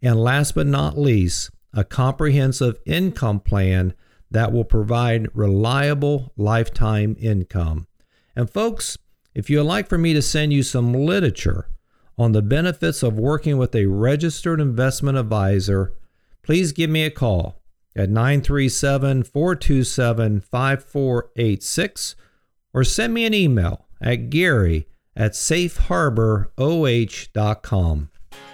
And 0.00 0.22
last 0.22 0.54
but 0.54 0.68
not 0.68 0.96
least, 0.96 1.50
a 1.74 1.82
comprehensive 1.82 2.78
income 2.86 3.40
plan 3.40 3.94
that 4.30 4.52
will 4.52 4.62
provide 4.62 5.26
reliable 5.34 6.32
lifetime 6.36 7.16
income. 7.18 7.88
And 8.36 8.48
folks, 8.48 8.96
if 9.34 9.50
you'd 9.50 9.64
like 9.64 9.88
for 9.88 9.98
me 9.98 10.14
to 10.14 10.22
send 10.22 10.52
you 10.52 10.62
some 10.62 10.94
literature 10.94 11.68
on 12.16 12.30
the 12.30 12.42
benefits 12.42 13.02
of 13.02 13.18
working 13.18 13.58
with 13.58 13.74
a 13.74 13.86
registered 13.86 14.60
investment 14.60 15.18
advisor, 15.18 15.94
please 16.44 16.70
give 16.70 16.90
me 16.90 17.02
a 17.02 17.10
call 17.10 17.57
at 17.98 18.08
937 18.08 19.24
427 19.24 20.40
5486 20.40 22.16
or 22.72 22.84
send 22.84 23.12
me 23.12 23.26
an 23.26 23.34
email 23.34 23.88
at 24.00 24.30
gary 24.30 24.86
at 25.16 25.32
safeharboroh.com. 25.32 28.10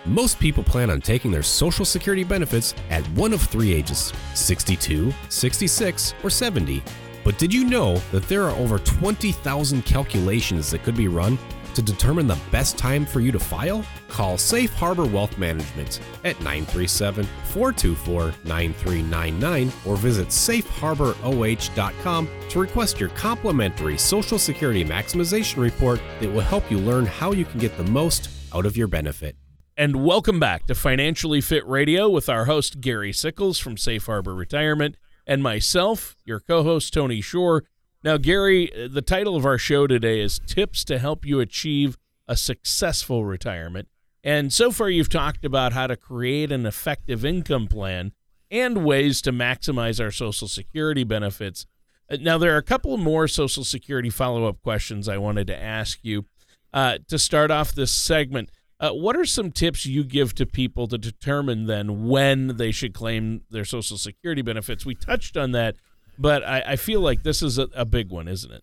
Most 0.07 0.39
people 0.39 0.65
plan 0.65 0.91
on 0.91 1.01
taking 1.01 1.31
their 1.31 1.43
Social 1.43 1.85
Security 1.85 2.25
benefits 2.25 2.75
at 2.91 3.05
one 3.11 3.33
of 3.33 3.43
three 3.43 3.73
ages 3.73 4.13
62, 4.35 5.13
66, 5.29 6.15
or 6.23 6.31
70. 6.31 6.83
But 7.23 7.39
did 7.39 7.55
you 7.55 7.65
know 7.65 7.97
that 8.13 8.29
there 8.29 8.45
are 8.45 8.57
over 8.57 8.79
20,000 8.79 9.85
calculations 9.85 10.71
that 10.71 10.83
could 10.83 10.97
be 10.97 11.09
run 11.09 11.39
to 11.75 11.83
determine 11.83 12.27
the 12.27 12.39
best 12.51 12.79
time 12.79 13.05
for 13.05 13.21
you 13.21 13.33
to 13.33 13.39
file? 13.39 13.85
Call 14.09 14.39
Safe 14.39 14.73
Harbor 14.73 15.05
Wealth 15.05 15.37
Management 15.39 16.01
at 16.25 16.39
937 16.41 17.27
424 17.45 18.35
9399 18.45 19.73
or 19.87 19.97
visit 19.97 20.29
safeharboroh.com 20.29 22.29
to 22.49 22.61
request 22.61 23.01
your 23.01 23.09
complimentary 23.11 23.99
Social 23.99 24.39
Security 24.39 24.85
Maximization 24.85 25.59
Report 25.59 26.01
that 26.21 26.31
will 26.31 26.41
help 26.41 26.71
you 26.71 26.79
learn 26.79 27.07
how 27.07 27.33
you 27.33 27.45
can 27.45 27.59
get 27.59 27.77
the 27.77 27.85
most 27.85 28.31
out 28.55 28.67
of 28.67 28.77
your 28.77 28.89
benefit. 28.89 29.37
And 29.77 30.05
welcome 30.05 30.39
back 30.39 30.67
to 30.67 30.75
Financially 30.75 31.41
Fit 31.41 31.67
Radio 31.67 32.09
with 32.09 32.29
our 32.29 32.45
host, 32.45 32.81
Gary 32.81 33.13
Sickles 33.13 33.59
from 33.59 33.77
Safe 33.77 34.07
Harbor 34.07 34.33
Retirement, 34.33 34.97
and 35.27 35.43
myself, 35.43 36.15
your 36.25 36.39
co 36.39 36.63
host, 36.63 36.95
Tony 36.95 37.21
Shore. 37.21 37.65
Now, 38.05 38.19
Gary, 38.19 38.71
the 38.91 39.01
title 39.01 39.35
of 39.35 39.47
our 39.47 39.57
show 39.57 39.87
today 39.87 40.21
is 40.21 40.39
Tips 40.39 40.85
to 40.85 40.99
Help 40.99 41.25
You 41.25 41.41
Achieve 41.41 41.97
a 42.29 42.37
Successful 42.37 43.25
Retirement. 43.25 43.89
And 44.23 44.53
so 44.53 44.71
far, 44.71 44.91
you've 44.91 45.09
talked 45.09 45.43
about 45.43 45.73
how 45.73 45.87
to 45.87 45.97
create 45.97 46.53
an 46.53 46.67
effective 46.67 47.25
income 47.25 47.67
plan 47.67 48.13
and 48.51 48.85
ways 48.85 49.23
to 49.23 49.33
maximize 49.33 50.05
our 50.05 50.11
Social 50.11 50.49
Security 50.49 51.03
benefits. 51.03 51.65
Uh, 52.11 52.19
now, 52.21 52.37
there 52.37 52.55
are 52.55 52.59
a 52.59 52.63
couple 52.63 52.95
more 52.99 53.27
Social 53.27 53.65
Security 53.65 54.11
follow 54.11 54.45
up 54.45 54.61
questions 54.61 55.09
I 55.09 55.17
wanted 55.17 55.47
to 55.47 55.57
ask 55.57 56.01
you. 56.03 56.27
Uh, 56.75 56.99
to 57.09 57.19
start 57.19 57.51
off 57.51 57.75
this 57.75 57.91
segment, 57.91 58.51
uh, 58.81 58.91
what 58.91 59.17
are 59.17 59.25
some 59.25 59.51
tips 59.51 59.87
you 59.87 60.05
give 60.05 60.35
to 60.35 60.45
people 60.45 60.89
to 60.89 60.99
determine 60.99 61.65
then 61.65 62.07
when 62.07 62.59
they 62.59 62.71
should 62.71 62.93
claim 62.93 63.45
their 63.49 63.65
Social 63.65 63.97
Security 63.97 64.43
benefits? 64.43 64.85
We 64.85 64.95
touched 64.95 65.39
on 65.39 65.53
that 65.53 65.77
but 66.19 66.45
I, 66.45 66.63
I 66.69 66.77
feel 66.77 67.01
like 67.01 67.23
this 67.23 67.43
is 67.43 67.59
a, 67.59 67.69
a 67.75 67.85
big 67.85 68.11
one, 68.11 68.29
isn't 68.29 68.53
it? 68.53 68.63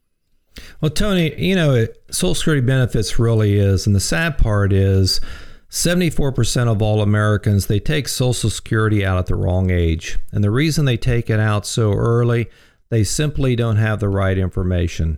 Well, 0.82 0.92
Tony, 0.92 1.34
you 1.42 1.56
know, 1.56 1.88
Social 2.10 2.36
Security 2.36 2.66
benefits 2.66 3.18
really 3.18 3.58
is, 3.58 3.88
and 3.88 3.96
the 3.96 4.02
sad 4.02 4.38
part 4.38 4.74
is 4.74 5.22
74% 5.70 6.68
of 6.70 6.82
all 6.82 7.02
Americans, 7.02 7.68
they 7.68 7.80
take 7.80 8.10
Social 8.10 8.50
Security 8.50 9.06
out 9.06 9.18
at 9.18 9.28
the 9.28 9.36
wrong 9.36 9.70
age. 9.70 10.20
And 10.32 10.44
the 10.44 10.52
reason 10.52 10.84
they 10.84 10.98
take 10.98 11.30
it 11.30 11.40
out 11.40 11.66
so 11.66 11.94
early, 11.94 12.50
they 12.90 13.06
simply 13.06 13.56
don't 13.56 13.78
have 13.78 14.02
the 14.02 14.10
right 14.10 14.38
information. 14.38 15.18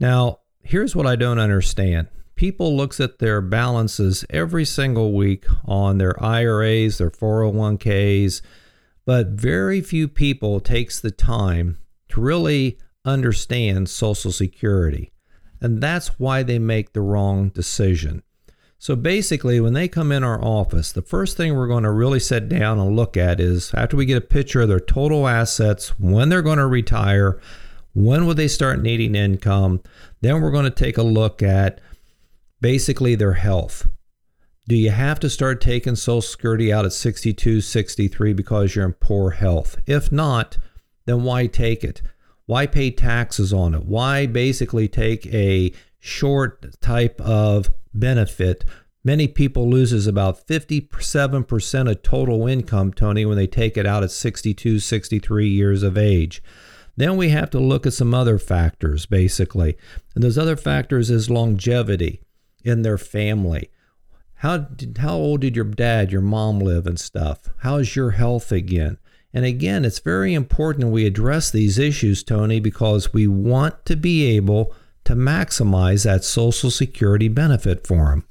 Now, 0.00 0.40
here's 0.62 0.96
what 0.96 1.06
I 1.06 1.14
don't 1.14 1.38
understand. 1.38 2.08
People 2.36 2.74
looks 2.74 3.00
at 3.00 3.18
their 3.18 3.42
balances 3.42 4.24
every 4.30 4.64
single 4.64 5.12
week 5.12 5.44
on 5.66 5.98
their 5.98 6.22
IRAs, 6.22 6.96
their 6.96 7.10
401ks, 7.10 8.40
but 9.06 9.28
very 9.28 9.80
few 9.80 10.08
people 10.08 10.60
takes 10.60 11.00
the 11.00 11.10
time 11.10 11.78
to 12.08 12.20
really 12.20 12.76
understand 13.04 13.88
social 13.88 14.32
security. 14.32 15.12
And 15.60 15.80
that's 15.80 16.18
why 16.18 16.42
they 16.42 16.58
make 16.58 16.92
the 16.92 17.00
wrong 17.00 17.48
decision. 17.48 18.22
So 18.78 18.94
basically 18.94 19.58
when 19.58 19.72
they 19.72 19.88
come 19.88 20.12
in 20.12 20.22
our 20.22 20.42
office 20.44 20.92
the 20.92 21.00
first 21.00 21.36
thing 21.36 21.54
we're 21.54 21.66
going 21.66 21.84
to 21.84 21.90
really 21.90 22.20
sit 22.20 22.48
down 22.48 22.78
and 22.78 22.94
look 22.94 23.16
at 23.16 23.40
is 23.40 23.72
after 23.72 23.96
we 23.96 24.04
get 24.04 24.18
a 24.18 24.20
picture 24.20 24.60
of 24.60 24.68
their 24.68 24.80
total 24.80 25.26
assets 25.26 25.98
when 25.98 26.28
they're 26.28 26.42
going 26.42 26.58
to 26.58 26.66
retire 26.66 27.40
when 27.94 28.26
will 28.26 28.34
they 28.34 28.46
start 28.46 28.82
needing 28.82 29.14
income 29.14 29.82
then 30.20 30.42
we're 30.42 30.50
going 30.50 30.64
to 30.64 30.70
take 30.70 30.98
a 30.98 31.02
look 31.02 31.42
at 31.42 31.80
basically 32.60 33.14
their 33.14 33.32
health 33.32 33.88
do 34.68 34.74
you 34.74 34.90
have 34.90 35.20
to 35.20 35.30
start 35.30 35.60
taking 35.60 35.94
Social 35.94 36.20
Security 36.20 36.72
out 36.72 36.84
at 36.84 36.92
62, 36.92 37.60
63 37.60 38.32
because 38.32 38.74
you're 38.74 38.84
in 38.84 38.94
poor 38.94 39.30
health? 39.30 39.76
If 39.86 40.10
not, 40.10 40.58
then 41.04 41.22
why 41.22 41.46
take 41.46 41.84
it? 41.84 42.02
Why 42.46 42.66
pay 42.66 42.90
taxes 42.90 43.52
on 43.52 43.74
it? 43.74 43.84
Why 43.84 44.26
basically 44.26 44.88
take 44.88 45.26
a 45.26 45.72
short 46.00 46.80
type 46.80 47.20
of 47.20 47.70
benefit? 47.94 48.64
Many 49.04 49.28
people 49.28 49.70
loses 49.70 50.08
about 50.08 50.48
57% 50.48 51.90
of 51.90 52.02
total 52.02 52.48
income, 52.48 52.92
Tony, 52.92 53.24
when 53.24 53.36
they 53.36 53.46
take 53.46 53.76
it 53.76 53.86
out 53.86 54.02
at 54.02 54.10
62, 54.10 54.80
63 54.80 55.48
years 55.48 55.84
of 55.84 55.96
age. 55.96 56.42
Then 56.96 57.16
we 57.16 57.28
have 57.28 57.50
to 57.50 57.60
look 57.60 57.86
at 57.86 57.92
some 57.92 58.14
other 58.14 58.38
factors, 58.38 59.06
basically. 59.06 59.76
And 60.16 60.24
those 60.24 60.38
other 60.38 60.56
factors 60.56 61.08
is 61.08 61.30
longevity 61.30 62.20
in 62.64 62.82
their 62.82 62.98
family 62.98 63.70
how 64.46 64.58
did, 64.58 64.98
how 64.98 65.16
old 65.16 65.40
did 65.40 65.56
your 65.56 65.64
dad, 65.64 66.12
your 66.12 66.20
mom 66.20 66.60
live 66.60 66.86
and 66.86 67.00
stuff? 67.00 67.48
How's 67.58 67.96
your 67.96 68.12
health 68.12 68.52
again? 68.52 68.96
And 69.34 69.44
again, 69.44 69.84
it's 69.84 69.98
very 69.98 70.34
important 70.34 70.92
we 70.92 71.04
address 71.04 71.50
these 71.50 71.80
issues, 71.80 72.22
Tony, 72.22 72.60
because 72.60 73.12
we 73.12 73.26
want 73.26 73.84
to 73.86 73.96
be 73.96 74.24
able 74.36 74.72
to 75.02 75.16
maximize 75.16 76.04
that 76.04 76.22
Social 76.22 76.70
Security 76.70 77.26
benefit 77.26 77.88
for 77.88 78.10
them. 78.10 78.24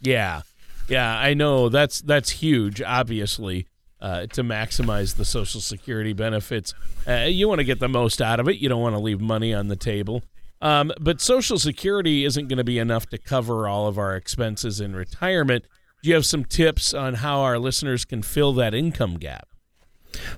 Yeah, 0.00 0.42
yeah, 0.88 1.14
I 1.14 1.34
know 1.34 1.68
that's 1.68 2.00
that's 2.00 2.30
huge. 2.30 2.80
Obviously, 2.80 3.66
uh, 4.00 4.26
to 4.28 4.42
maximize 4.42 5.16
the 5.16 5.26
Social 5.26 5.60
Security 5.60 6.14
benefits, 6.14 6.72
uh, 7.06 7.26
you 7.28 7.48
want 7.48 7.58
to 7.58 7.64
get 7.64 7.80
the 7.80 7.88
most 7.88 8.22
out 8.22 8.40
of 8.40 8.48
it. 8.48 8.56
You 8.56 8.70
don't 8.70 8.80
want 8.80 8.94
to 8.94 9.00
leave 9.00 9.20
money 9.20 9.52
on 9.52 9.68
the 9.68 9.76
table. 9.76 10.22
Um, 10.64 10.92
but 10.98 11.20
Social 11.20 11.58
Security 11.58 12.24
isn't 12.24 12.48
going 12.48 12.56
to 12.56 12.64
be 12.64 12.78
enough 12.78 13.06
to 13.10 13.18
cover 13.18 13.68
all 13.68 13.86
of 13.86 13.98
our 13.98 14.16
expenses 14.16 14.80
in 14.80 14.96
retirement. 14.96 15.66
Do 16.02 16.08
you 16.08 16.14
have 16.14 16.24
some 16.24 16.46
tips 16.46 16.94
on 16.94 17.14
how 17.14 17.42
our 17.42 17.58
listeners 17.58 18.06
can 18.06 18.22
fill 18.22 18.54
that 18.54 18.72
income 18.72 19.18
gap? 19.18 19.48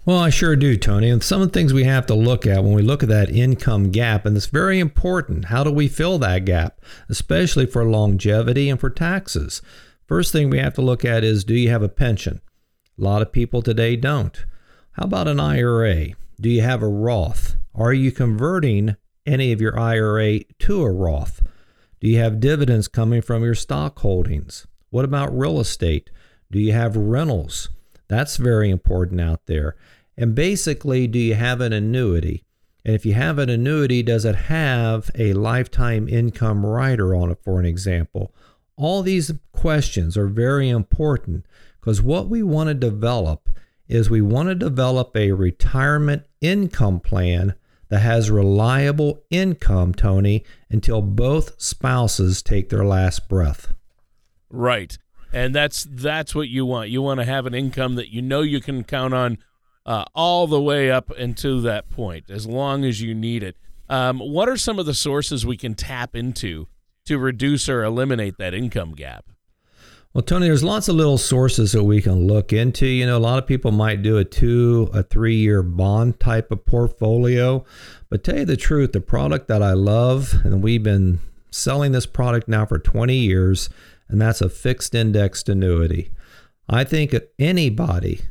Well, 0.05 0.19
I 0.19 0.31
sure 0.31 0.57
do, 0.57 0.77
Tony. 0.77 1.11
And 1.11 1.23
some 1.23 1.43
of 1.43 1.53
the 1.53 1.53
things 1.53 1.73
we 1.73 1.85
have 1.85 2.07
to 2.07 2.15
look 2.15 2.45
at 2.45 2.65
when 2.65 2.73
we 2.73 2.83
look 2.83 3.05
at 3.05 3.09
that 3.09 3.31
income 3.31 3.91
gap, 3.91 4.27
and 4.27 4.37
it's 4.37 4.47
very 4.47 4.81
important. 4.81 5.45
How 5.45 5.63
do 5.63 5.71
we 5.71 5.87
fill 5.87 6.19
that 6.19 6.45
gap, 6.45 6.81
especially 7.09 7.67
for 7.67 7.85
longevity 7.85 8.69
and 8.69 8.81
for 8.81 8.91
taxes? 8.91 9.63
First 10.07 10.33
thing 10.33 10.51
we 10.51 10.59
have 10.59 10.75
to 10.75 10.83
look 10.83 11.05
at 11.05 11.23
is 11.23 11.45
do 11.45 11.55
you 11.55 11.71
have 11.71 11.83
a 11.83 11.89
pension? 11.89 12.41
A 12.99 13.03
lot 13.03 13.23
of 13.23 13.31
people 13.31 13.63
today 13.63 13.95
don't. 13.95 14.45
How 14.93 15.05
about 15.05 15.29
an 15.29 15.39
IRA? 15.39 16.09
Do 16.41 16.49
you 16.49 16.63
have 16.63 16.83
a 16.83 16.89
Roth? 16.89 17.55
Are 17.77 17.93
you 17.93 18.11
converting 18.11 18.97
any 19.27 19.53
of 19.53 19.61
your 19.61 19.79
IRA 19.79 20.41
to 20.61 20.83
a 20.83 20.91
Roth? 20.91 21.43
Do 22.01 22.09
you 22.09 22.19
have 22.19 22.41
dividends 22.41 22.89
coming 22.89 23.23
from 23.23 23.43
your 23.43 23.55
stock 23.55 23.99
holdings? 23.99 24.67
What 24.91 25.05
about 25.05 25.37
real 25.37 25.59
estate? 25.61 26.11
Do 26.51 26.61
you 26.61 26.73
have 26.73 26.97
rentals? 26.97 27.69
That's 28.09 28.37
very 28.37 28.71
important 28.71 29.21
out 29.21 29.47
there. 29.47 29.77
And 30.17 30.35
basically, 30.35 31.07
do 31.07 31.19
you 31.19 31.35
have 31.35 31.61
an 31.61 31.73
annuity? 31.73 32.45
And 32.85 32.95
if 32.95 33.05
you 33.05 33.15
have 33.15 33.39
an 33.39 33.51
annuity, 33.51 34.03
does 34.03 34.25
it 34.25 34.37
have 34.37 35.11
a 35.17 35.33
lifetime 35.33 36.09
income 36.09 36.65
rider 36.65 37.17
on 37.17 37.33
it, 37.33 37.39
for 37.43 37.59
an 37.59 37.67
example? 37.67 38.33
All 38.77 39.03
these 39.03 39.33
questions 39.53 40.17
are 40.17 40.29
very 40.29 40.69
important 40.69 41.47
because 41.81 42.01
what 42.01 42.29
we 42.29 42.43
want 42.43 42.69
to 42.69 42.75
develop 42.75 43.49
is 43.89 44.09
we 44.09 44.21
want 44.21 44.49
to 44.49 44.55
develop 44.55 45.17
a 45.17 45.33
retirement 45.33 46.25
income 46.41 47.01
plan 47.01 47.55
that 47.89 48.01
has 48.01 48.31
reliable 48.31 49.23
income, 49.31 49.95
Tony, 49.95 50.45
until 50.71 51.03
both 51.03 51.61
spouses 51.61 52.43
take 52.43 52.69
their 52.69 52.85
last 52.85 53.29
breath. 53.29 53.73
Right. 54.51 54.97
And 55.33 55.55
that's 55.55 55.87
that's 55.91 56.35
what 56.35 56.49
you 56.49 56.65
want. 56.65 56.91
You 56.91 57.03
want 57.03 57.21
to 57.21 57.27
have 57.27 57.47
an 57.47 57.55
income 57.55 57.97
that 57.97 58.13
you 58.13 58.23
know 58.23 58.41
you 58.41 58.61
can 58.61 58.85
count 58.85 59.15
on 59.15 59.39
uh, 59.85 60.05
all 60.15 60.47
the 60.47 60.61
way 60.61 60.91
up 60.91 61.11
until 61.11 61.61
that 61.63 61.91
point, 61.91 62.31
as 62.31 62.47
long 62.47 62.85
as 62.85 63.01
you 63.01 63.15
need 63.15 63.43
it. 63.43 63.57
Um, 63.89 64.19
what 64.19 64.49
are 64.49 64.57
some 64.57 64.79
of 64.79 64.87
the 64.87 64.95
sources 64.95 65.47
we 65.47 65.57
can 65.57 65.75
tap 65.75 66.17
into 66.17 66.67
to 67.07 67.19
reduce 67.19 67.69
or 67.69 67.85
eliminate 67.85 68.37
that 68.39 68.55
income 68.55 68.95
gap? 68.95 69.27
Well, 70.17 70.23
Tony, 70.23 70.47
there's 70.47 70.65
lots 70.65 70.89
of 70.89 70.97
little 70.97 71.19
sources 71.19 71.73
that 71.73 71.85
we 71.85 72.01
can 72.01 72.27
look 72.27 72.51
into. 72.51 72.87
You 72.87 73.05
know, 73.05 73.19
a 73.19 73.21
lot 73.21 73.37
of 73.37 73.47
people 73.47 73.71
might 73.71 74.01
do 74.01 74.17
a 74.17 74.25
two, 74.25 74.89
a 74.95 75.03
three 75.03 75.37
year 75.37 75.63
bond 75.63 76.19
type 76.21 76.51
of 76.51 76.65
portfolio. 76.65 77.67
But 78.09 78.25
tell 78.25 78.39
you 78.39 78.47
the 78.47 78.57
truth, 78.57 78.93
the 78.93 79.03
product 79.03 79.47
that 79.49 79.63
I 79.63 79.75
love, 79.75 80.33
and 80.43 80.63
we've 80.63 80.83
been 80.83 81.19
selling 81.51 81.93
this 81.93 82.07
product 82.07 82.49
now 82.49 82.65
for 82.65 82.79
20 82.79 83.15
years, 83.15 83.69
and 84.09 84.19
that's 84.19 84.41
a 84.41 84.49
fixed 84.49 84.95
indexed 84.95 85.51
annuity. 85.51 86.13
I 86.67 86.85
think 86.85 87.15
anybody, 87.39 88.23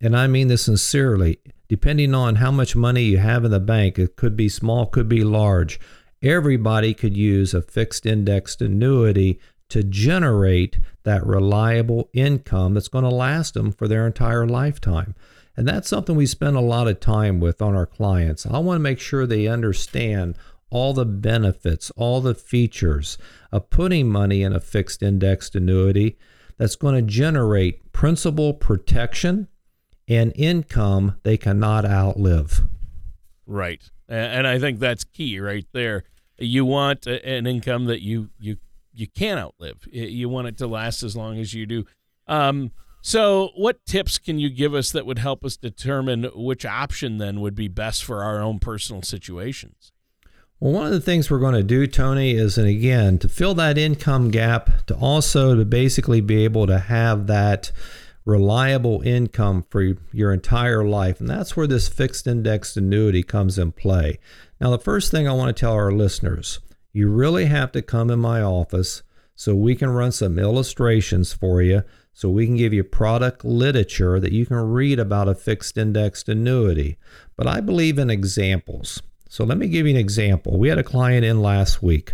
and 0.00 0.16
I 0.16 0.28
mean 0.28 0.46
this 0.46 0.66
sincerely, 0.66 1.40
depending 1.68 2.14
on 2.14 2.36
how 2.36 2.52
much 2.52 2.76
money 2.76 3.02
you 3.02 3.18
have 3.18 3.44
in 3.44 3.50
the 3.50 3.58
bank, 3.58 3.98
it 3.98 4.14
could 4.14 4.36
be 4.36 4.48
small, 4.48 4.86
could 4.86 5.08
be 5.08 5.24
large, 5.24 5.80
everybody 6.22 6.94
could 6.94 7.16
use 7.16 7.52
a 7.54 7.60
fixed 7.60 8.06
indexed 8.06 8.62
annuity 8.62 9.40
to 9.74 9.82
generate 9.82 10.78
that 11.02 11.26
reliable 11.26 12.08
income 12.12 12.74
that's 12.74 12.86
going 12.86 13.02
to 13.02 13.10
last 13.10 13.54
them 13.54 13.72
for 13.72 13.88
their 13.88 14.06
entire 14.06 14.46
lifetime. 14.46 15.16
And 15.56 15.66
that's 15.66 15.88
something 15.88 16.14
we 16.14 16.26
spend 16.26 16.56
a 16.56 16.60
lot 16.60 16.86
of 16.86 17.00
time 17.00 17.40
with 17.40 17.60
on 17.60 17.74
our 17.74 17.84
clients. 17.84 18.46
I 18.46 18.58
want 18.58 18.76
to 18.76 18.82
make 18.82 19.00
sure 19.00 19.26
they 19.26 19.48
understand 19.48 20.38
all 20.70 20.92
the 20.92 21.04
benefits, 21.04 21.90
all 21.96 22.20
the 22.20 22.36
features 22.36 23.18
of 23.50 23.68
putting 23.68 24.08
money 24.08 24.44
in 24.44 24.52
a 24.52 24.60
fixed 24.60 25.02
indexed 25.02 25.56
annuity 25.56 26.16
that's 26.56 26.76
going 26.76 26.94
to 26.94 27.02
generate 27.02 27.92
principal 27.92 28.54
protection 28.54 29.48
and 30.06 30.32
income 30.36 31.18
they 31.24 31.36
cannot 31.36 31.84
outlive. 31.84 32.62
Right. 33.44 33.82
And 34.08 34.46
I 34.46 34.60
think 34.60 34.78
that's 34.78 35.02
key 35.02 35.40
right 35.40 35.66
there. 35.72 36.04
You 36.38 36.64
want 36.64 37.08
an 37.08 37.48
income 37.48 37.86
that 37.86 38.02
you 38.02 38.30
you 38.38 38.58
you 38.94 39.06
can't 39.06 39.40
outlive. 39.40 39.86
You 39.90 40.28
want 40.28 40.48
it 40.48 40.58
to 40.58 40.66
last 40.66 41.02
as 41.02 41.16
long 41.16 41.38
as 41.38 41.54
you 41.54 41.66
do. 41.66 41.84
Um, 42.26 42.72
so, 43.02 43.50
what 43.54 43.84
tips 43.84 44.16
can 44.16 44.38
you 44.38 44.48
give 44.48 44.74
us 44.74 44.90
that 44.92 45.04
would 45.04 45.18
help 45.18 45.44
us 45.44 45.58
determine 45.58 46.24
which 46.34 46.64
option 46.64 47.18
then 47.18 47.40
would 47.42 47.54
be 47.54 47.68
best 47.68 48.02
for 48.02 48.22
our 48.22 48.40
own 48.40 48.58
personal 48.58 49.02
situations? 49.02 49.92
Well, 50.58 50.72
one 50.72 50.86
of 50.86 50.92
the 50.92 51.00
things 51.00 51.30
we're 51.30 51.38
going 51.38 51.54
to 51.54 51.62
do, 51.62 51.86
Tony, 51.86 52.30
is 52.30 52.56
and 52.56 52.66
again 52.66 53.18
to 53.18 53.28
fill 53.28 53.52
that 53.54 53.76
income 53.76 54.30
gap, 54.30 54.86
to 54.86 54.94
also 54.94 55.54
to 55.54 55.66
basically 55.66 56.22
be 56.22 56.44
able 56.44 56.66
to 56.66 56.78
have 56.78 57.26
that 57.26 57.72
reliable 58.24 59.02
income 59.02 59.66
for 59.68 59.82
your 60.12 60.32
entire 60.32 60.84
life, 60.84 61.20
and 61.20 61.28
that's 61.28 61.56
where 61.56 61.66
this 61.66 61.88
fixed 61.88 62.26
indexed 62.26 62.76
annuity 62.76 63.22
comes 63.22 63.58
in 63.58 63.72
play. 63.72 64.18
Now, 64.60 64.70
the 64.70 64.78
first 64.78 65.10
thing 65.10 65.28
I 65.28 65.32
want 65.32 65.54
to 65.54 65.60
tell 65.60 65.74
our 65.74 65.92
listeners 65.92 66.60
you 66.94 67.10
really 67.10 67.44
have 67.46 67.72
to 67.72 67.82
come 67.82 68.08
in 68.08 68.20
my 68.20 68.40
office 68.40 69.02
so 69.34 69.52
we 69.54 69.74
can 69.74 69.90
run 69.90 70.12
some 70.12 70.38
illustrations 70.38 71.32
for 71.32 71.60
you, 71.60 71.82
so 72.12 72.30
we 72.30 72.46
can 72.46 72.56
give 72.56 72.72
you 72.72 72.84
product 72.84 73.44
literature 73.44 74.20
that 74.20 74.30
you 74.30 74.46
can 74.46 74.56
read 74.56 75.00
about 75.00 75.28
a 75.28 75.34
fixed 75.34 75.76
indexed 75.76 76.28
annuity. 76.28 76.96
But 77.36 77.48
I 77.48 77.60
believe 77.60 77.98
in 77.98 78.10
examples. 78.10 79.02
So 79.28 79.44
let 79.44 79.58
me 79.58 79.66
give 79.66 79.86
you 79.86 79.94
an 79.94 80.00
example. 80.00 80.56
We 80.56 80.68
had 80.68 80.78
a 80.78 80.84
client 80.84 81.24
in 81.24 81.42
last 81.42 81.82
week. 81.82 82.12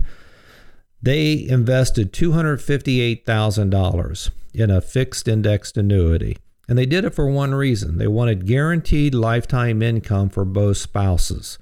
They 1.03 1.47
invested 1.47 2.15
$258,000 2.15 4.31
in 4.55 4.71
a 4.71 4.81
fixed 4.81 5.29
indexed 5.29 5.77
annuity. 5.77 6.39
And 6.67 6.79
they 6.79 6.87
did 6.87 7.05
it 7.05 7.15
for 7.15 7.29
one 7.29 7.55
reason 7.55 7.99
they 7.99 8.07
wanted 8.07 8.47
guaranteed 8.47 9.15
lifetime 9.15 9.83
income 9.83 10.31
for 10.31 10.47
both 10.47 10.79
spouses. 10.79 11.59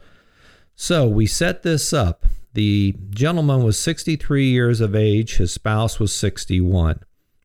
So 0.77 1.09
we 1.09 1.27
set 1.27 1.65
this 1.65 1.93
up 1.93 2.25
the 2.55 2.95
gentleman 3.11 3.63
was 3.63 3.79
63 3.79 4.47
years 4.47 4.81
of 4.81 4.95
age, 4.95 5.37
his 5.37 5.53
spouse 5.53 6.01
was 6.01 6.15
61. 6.15 7.01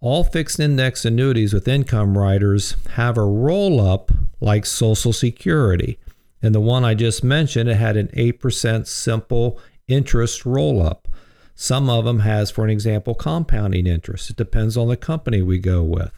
All 0.00 0.22
fixed 0.24 0.60
index 0.60 1.04
annuities 1.04 1.52
with 1.52 1.66
income 1.66 2.16
riders 2.16 2.76
have 2.92 3.18
a 3.18 3.24
roll 3.24 3.80
up 3.80 4.12
like 4.40 4.64
Social 4.64 5.12
Security. 5.12 5.98
And 6.40 6.54
the 6.54 6.60
one 6.60 6.84
I 6.84 6.94
just 6.94 7.24
mentioned, 7.24 7.68
it 7.68 7.76
had 7.76 7.96
an 7.96 8.08
8% 8.08 8.86
simple 8.86 9.60
interest 9.88 10.46
roll 10.46 10.80
up. 10.80 11.08
Some 11.54 11.90
of 11.90 12.04
them 12.04 12.20
has, 12.20 12.52
for 12.52 12.62
an 12.62 12.70
example, 12.70 13.16
compounding 13.16 13.88
interest. 13.88 14.30
It 14.30 14.36
depends 14.36 14.76
on 14.76 14.86
the 14.86 14.96
company 14.96 15.42
we 15.42 15.58
go 15.58 15.82
with. 15.82 16.12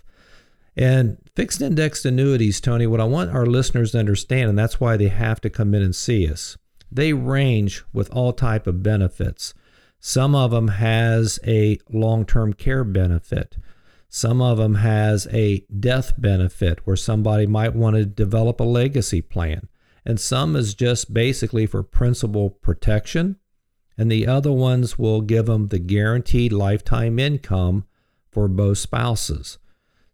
And 0.77 1.19
fixed 1.35 1.61
indexed 1.61 2.05
annuities, 2.05 2.61
Tony, 2.61 2.87
what 2.87 3.01
I 3.01 3.05
want 3.05 3.31
our 3.31 3.47
listeners 3.47 3.93
to 3.93 3.99
understand, 3.99 4.49
and 4.49 4.59
that's 4.59 4.81
why 4.81 4.97
they 4.97 5.09
have 5.09 5.41
to 5.43 5.51
come 5.51 5.75
in 5.75 5.83
and 5.83 5.95
see 5.95 6.31
us. 6.31 6.57
They 6.91 7.13
range 7.13 7.85
with 7.93 8.11
all 8.11 8.33
type 8.33 8.67
of 8.67 8.83
benefits. 8.83 9.55
Some 10.01 10.35
of 10.35 10.51
them 10.51 10.69
has 10.69 11.39
a 11.47 11.79
long-term 11.91 12.55
care 12.55 12.85
benefit. 12.85 13.57
Some 14.09 14.41
of 14.43 14.59
them 14.59 14.77
has 14.77 15.29
a 15.31 15.65
death 15.79 16.15
benefit 16.19 16.85
where 16.85 16.97
somebody 16.97 17.47
might 17.47 17.75
want 17.75 17.97
to 17.97 18.05
develop 18.05 18.59
a 18.59 18.65
legacy 18.65 19.21
plan. 19.21 19.69
And 20.05 20.19
some 20.19 20.57
is 20.57 20.75
just 20.75 21.15
basically 21.15 21.67
for 21.67 21.83
principal 21.83 22.51
protection. 22.51 23.37
And 23.97 24.11
the 24.11 24.27
other 24.27 24.51
ones 24.51 24.99
will 24.99 25.21
give 25.21 25.47
them 25.47 25.69
the 25.69 25.79
guaranteed 25.79 26.53
lifetime 26.53 27.19
income 27.19 27.85
for 28.33 28.49
both 28.49 28.79
spouses. 28.79 29.59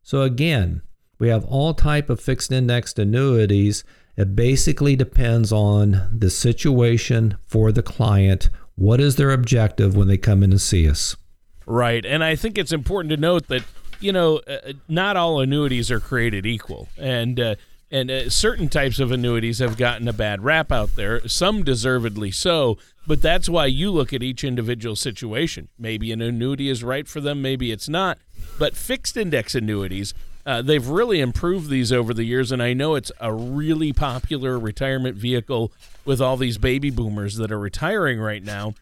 So 0.07 0.23
again, 0.23 0.83
We 1.19 1.29
have 1.29 1.45
all 1.45 1.75
type 1.75 2.11
of 2.11 2.21
fixed 2.21 2.53
indexed 2.53 2.99
annuities. 2.99 3.85
It 4.16 4.37
basically 4.37 4.97
depends 4.97 5.53
on 5.53 6.09
the 6.12 6.31
situation 6.31 7.38
for 7.47 7.73
the 7.73 7.83
client. 7.83 8.51
What 8.75 9.01
is 9.01 9.16
their 9.16 9.31
objective 9.31 9.97
when 9.97 10.09
they 10.09 10.19
come 10.19 10.42
in 10.42 10.51
to 10.51 10.59
see 10.59 10.88
us? 10.88 11.16
Right. 11.64 12.05
And 12.05 12.23
I 12.23 12.37
think 12.37 12.59
it's 12.59 12.73
important 12.73 13.11
to 13.11 13.16
note 13.16 13.49
that, 13.49 13.62
you 14.01 14.12
know, 14.12 14.40
uh, 14.47 14.75
not 14.88 15.16
all 15.16 15.40
annuities 15.40 15.90
are 15.90 16.01
created 16.01 16.45
equal. 16.45 16.88
And, 16.99 17.40
uh, 17.40 17.55
and 17.90 18.11
uh, 18.11 18.31
certain 18.31 18.69
types 18.69 18.99
of 18.99 19.11
annuities 19.11 19.59
have 19.61 19.77
gotten 19.77 20.07
a 20.07 20.12
bad 20.12 20.45
rap 20.45 20.71
out 20.71 20.97
there, 20.97 21.27
some 21.27 21.62
deservedly 21.62 22.31
so. 22.31 22.77
But 23.07 23.23
that's 23.23 23.49
why 23.49 23.66
you 23.66 23.90
look 23.90 24.12
at 24.12 24.23
each 24.23 24.45
individual 24.45 24.97
situation. 24.97 25.69
Maybe 25.79 26.12
an 26.12 26.21
annuity 26.21 26.69
is 26.69 26.85
right 26.85 27.09
for 27.09 27.21
them, 27.21 27.40
maybe 27.40 27.73
it's 27.73 27.88
not. 27.88 28.19
But 28.59 28.76
fixed 28.76 29.16
index 29.16 29.54
annuities 29.54 30.14
uh, 30.46 30.62
they've 30.62 30.87
really 30.87 31.20
improved 31.20 31.68
these 31.68 31.92
over 31.92 32.14
the 32.14 32.22
years, 32.22 32.52
and 32.52 32.62
I 32.62 32.72
know 32.72 32.94
it's 32.94 33.11
a 33.20 33.32
really 33.32 33.92
popular 33.92 34.59
retirement 34.61 35.16
vehicle 35.16 35.72
with 36.04 36.20
all 36.20 36.37
these 36.37 36.56
baby 36.56 36.88
boomers 36.88 37.35
that 37.37 37.50
are 37.50 37.59
retiring 37.59 38.20
right 38.20 38.44
now 38.44 38.74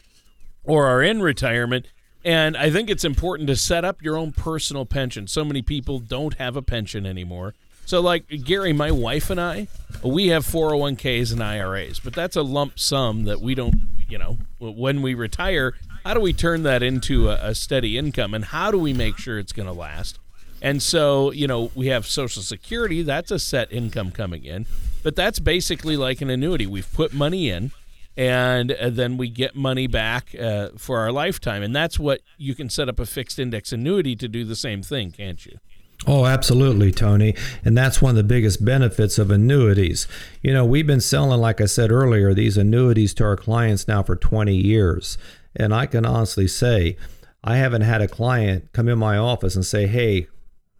or 0.62 0.84
are 0.86 1.02
in 1.02 1.22
retirement. 1.22 1.86
And 2.22 2.54
I 2.54 2.70
think 2.70 2.90
it's 2.90 3.04
important 3.04 3.48
to 3.48 3.56
set 3.56 3.82
up 3.82 4.02
your 4.02 4.16
own 4.16 4.32
personal 4.32 4.84
pension. 4.84 5.26
So 5.26 5.42
many 5.42 5.62
people 5.62 5.98
don't 6.00 6.34
have 6.34 6.54
a 6.54 6.62
pension 6.62 7.06
anymore. 7.06 7.54
So, 7.86 8.00
like 8.00 8.28
Gary, 8.44 8.72
my 8.74 8.90
wife 8.90 9.30
and 9.30 9.40
I, 9.40 9.68
we 10.02 10.28
have 10.28 10.44
401ks 10.44 11.32
and 11.32 11.42
IRAs, 11.42 11.98
but 11.98 12.14
that's 12.14 12.36
a 12.36 12.42
lump 12.42 12.78
sum 12.78 13.24
that 13.24 13.40
we 13.40 13.54
don't, 13.54 13.74
you 14.08 14.18
know, 14.18 14.38
when 14.58 15.02
we 15.02 15.14
retire, 15.14 15.74
how 16.04 16.14
do 16.14 16.20
we 16.20 16.32
turn 16.32 16.62
that 16.64 16.82
into 16.82 17.30
a, 17.30 17.38
a 17.40 17.54
steady 17.54 17.96
income? 17.96 18.34
And 18.34 18.44
how 18.44 18.70
do 18.70 18.78
we 18.78 18.92
make 18.92 19.16
sure 19.16 19.38
it's 19.38 19.52
going 19.52 19.66
to 19.66 19.72
last? 19.72 20.18
And 20.60 20.82
so, 20.82 21.30
you 21.30 21.46
know, 21.46 21.70
we 21.74 21.88
have 21.88 22.06
Social 22.06 22.42
Security, 22.42 23.02
that's 23.02 23.30
a 23.30 23.38
set 23.38 23.70
income 23.72 24.10
coming 24.10 24.44
in, 24.44 24.66
but 25.02 25.14
that's 25.14 25.38
basically 25.38 25.96
like 25.96 26.20
an 26.22 26.30
annuity. 26.30 26.66
We've 26.66 26.90
put 26.92 27.12
money 27.12 27.50
in 27.50 27.72
and 28.16 28.72
uh, 28.72 28.90
then 28.90 29.16
we 29.16 29.28
get 29.28 29.56
money 29.56 29.86
back 29.86 30.34
uh, 30.34 30.70
for 30.78 31.00
our 31.00 31.12
lifetime. 31.12 31.62
And 31.62 31.74
that's 31.74 31.98
what 31.98 32.20
you 32.38 32.54
can 32.54 32.70
set 32.70 32.88
up 32.88 32.98
a 32.98 33.06
fixed 33.06 33.38
index 33.38 33.72
annuity 33.72 34.16
to 34.16 34.28
do 34.28 34.44
the 34.44 34.56
same 34.56 34.82
thing, 34.82 35.10
can't 35.10 35.44
you? 35.44 35.58
Oh, 36.06 36.26
absolutely, 36.26 36.92
Tony. 36.92 37.34
And 37.64 37.76
that's 37.76 38.02
one 38.02 38.10
of 38.10 38.16
the 38.16 38.24
biggest 38.24 38.64
benefits 38.64 39.18
of 39.18 39.30
annuities. 39.30 40.06
You 40.42 40.52
know, 40.52 40.64
we've 40.64 40.86
been 40.86 41.00
selling, 41.00 41.40
like 41.40 41.60
I 41.60 41.66
said 41.66 41.90
earlier, 41.90 42.34
these 42.34 42.56
annuities 42.56 43.14
to 43.14 43.24
our 43.24 43.36
clients 43.36 43.88
now 43.88 44.02
for 44.02 44.16
20 44.16 44.54
years. 44.54 45.16
And 45.56 45.74
I 45.74 45.86
can 45.86 46.04
honestly 46.04 46.48
say, 46.48 46.96
I 47.42 47.56
haven't 47.56 47.82
had 47.82 48.00
a 48.00 48.08
client 48.08 48.72
come 48.72 48.88
in 48.88 48.98
my 48.98 49.16
office 49.16 49.54
and 49.54 49.64
say, 49.64 49.86
hey, 49.86 50.28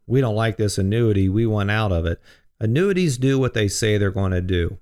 we 0.07 0.21
don't 0.21 0.35
like 0.35 0.57
this 0.57 0.79
annuity, 0.79 1.29
we 1.29 1.47
want 1.47 1.71
out 1.71 1.93
of 1.93 2.07
it. 2.07 2.21
Annuities 2.61 3.19
do 3.19 3.39
what 3.39 3.55
they 3.55 3.69
say 3.69 3.99
they're 3.99 4.11
going 4.11 4.33
to 4.33 4.41
do. 4.41 4.79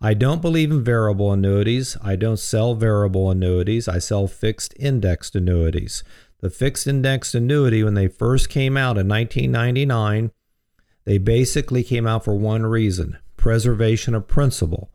I 0.00 0.14
don't 0.14 0.40
believe 0.40 0.70
in 0.70 0.82
variable 0.82 1.30
annuities. 1.32 1.96
I 2.02 2.16
don't 2.16 2.38
sell 2.38 2.74
variable 2.74 3.30
annuities. 3.30 3.86
I 3.86 3.98
sell 3.98 4.26
fixed 4.26 4.72
indexed 4.78 5.36
annuities. 5.36 6.02
The 6.40 6.48
fixed 6.48 6.86
indexed 6.86 7.34
annuity, 7.34 7.84
when 7.84 7.94
they 7.94 8.08
first 8.08 8.48
came 8.48 8.78
out 8.78 8.96
in 8.96 9.06
1999, 9.06 10.30
they 11.04 11.18
basically 11.18 11.82
came 11.82 12.06
out 12.06 12.24
for 12.24 12.34
one 12.34 12.64
reason 12.64 13.18
preservation 13.36 14.14
of 14.14 14.28
principal. 14.28 14.90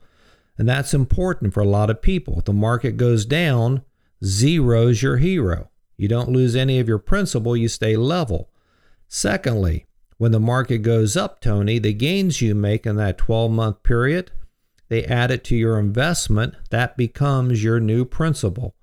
And 0.58 0.70
that's 0.70 0.94
important 0.94 1.54
for 1.54 1.62
a 1.62 1.68
lot 1.68 1.90
of 1.90 2.02
people. 2.02 2.40
If 2.40 2.46
the 2.46 2.54
market 2.54 2.96
goes 2.96 3.26
down, 3.26 3.84
zero's 4.26 5.02
your 5.02 5.18
hero. 5.18 5.70
You 5.98 6.08
don't 6.08 6.30
lose 6.30 6.56
any 6.56 6.80
of 6.80 6.88
your 6.88 6.98
principal, 6.98 7.56
you 7.56 7.68
stay 7.68 7.96
level. 7.96 8.50
Secondly, 9.08 9.86
when 10.18 10.32
the 10.32 10.40
market 10.40 10.80
goes 10.80 11.16
up, 11.16 11.40
Tony, 11.40 11.80
the 11.80 11.94
gains 11.94 12.42
you 12.42 12.56
make 12.56 12.86
in 12.86 12.96
that 12.96 13.18
12 13.18 13.52
month 13.52 13.84
period, 13.84 14.32
they 14.88 15.04
add 15.06 15.32
it 15.32 15.44
to 15.46 15.56
your 15.56 15.80
investment. 15.80 16.56
That 16.70 16.98
becomes 16.98 17.64
your 17.64 17.80
new 17.80 18.06
principal. 18.06 18.76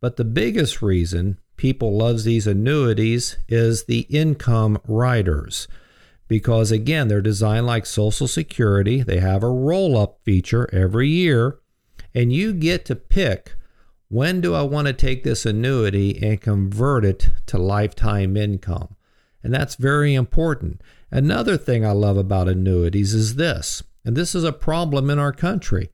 But 0.00 0.16
the 0.16 0.24
biggest 0.24 0.82
reason 0.82 1.38
people 1.56 1.96
loves 1.96 2.24
these 2.24 2.46
annuities 2.46 3.36
is 3.48 3.84
the 3.84 4.00
income 4.08 4.78
riders. 4.86 5.68
Because 6.28 6.70
again, 6.70 7.08
they're 7.08 7.20
designed 7.20 7.66
like 7.66 7.86
Social 7.86 8.28
Security. 8.28 9.02
They 9.02 9.18
have 9.18 9.42
a 9.42 9.50
roll 9.50 9.96
up 9.96 10.20
feature 10.24 10.68
every 10.72 11.08
year, 11.08 11.58
and 12.14 12.32
you 12.32 12.52
get 12.52 12.84
to 12.86 12.94
pick 12.94 13.54
when 14.08 14.40
do 14.40 14.54
I 14.54 14.62
want 14.62 14.86
to 14.86 14.92
take 14.92 15.22
this 15.22 15.44
annuity 15.44 16.18
and 16.22 16.40
convert 16.40 17.04
it 17.04 17.30
to 17.46 17.58
lifetime 17.58 18.36
income. 18.36 18.96
And 19.42 19.52
that's 19.52 19.76
very 19.76 20.14
important. 20.14 20.80
Another 21.10 21.56
thing 21.56 21.84
I 21.84 21.92
love 21.92 22.16
about 22.16 22.48
annuities 22.48 23.14
is 23.14 23.36
this, 23.36 23.82
and 24.04 24.16
this 24.16 24.34
is 24.34 24.44
a 24.44 24.52
problem 24.52 25.10
in 25.10 25.18
our 25.18 25.32
country. 25.32 25.90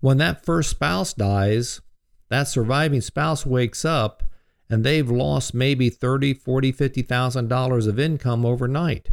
When 0.00 0.18
that 0.18 0.44
first 0.44 0.70
spouse 0.70 1.12
dies, 1.12 1.80
that 2.28 2.48
surviving 2.48 3.00
spouse 3.00 3.46
wakes 3.46 3.84
up 3.84 4.22
and 4.68 4.84
they've 4.84 5.10
lost 5.10 5.52
maybe 5.52 5.90
30, 5.90 6.34
40, 6.34 6.72
50,000 6.72 7.48
dollars 7.48 7.86
of 7.86 8.00
income 8.00 8.46
overnight. 8.46 9.10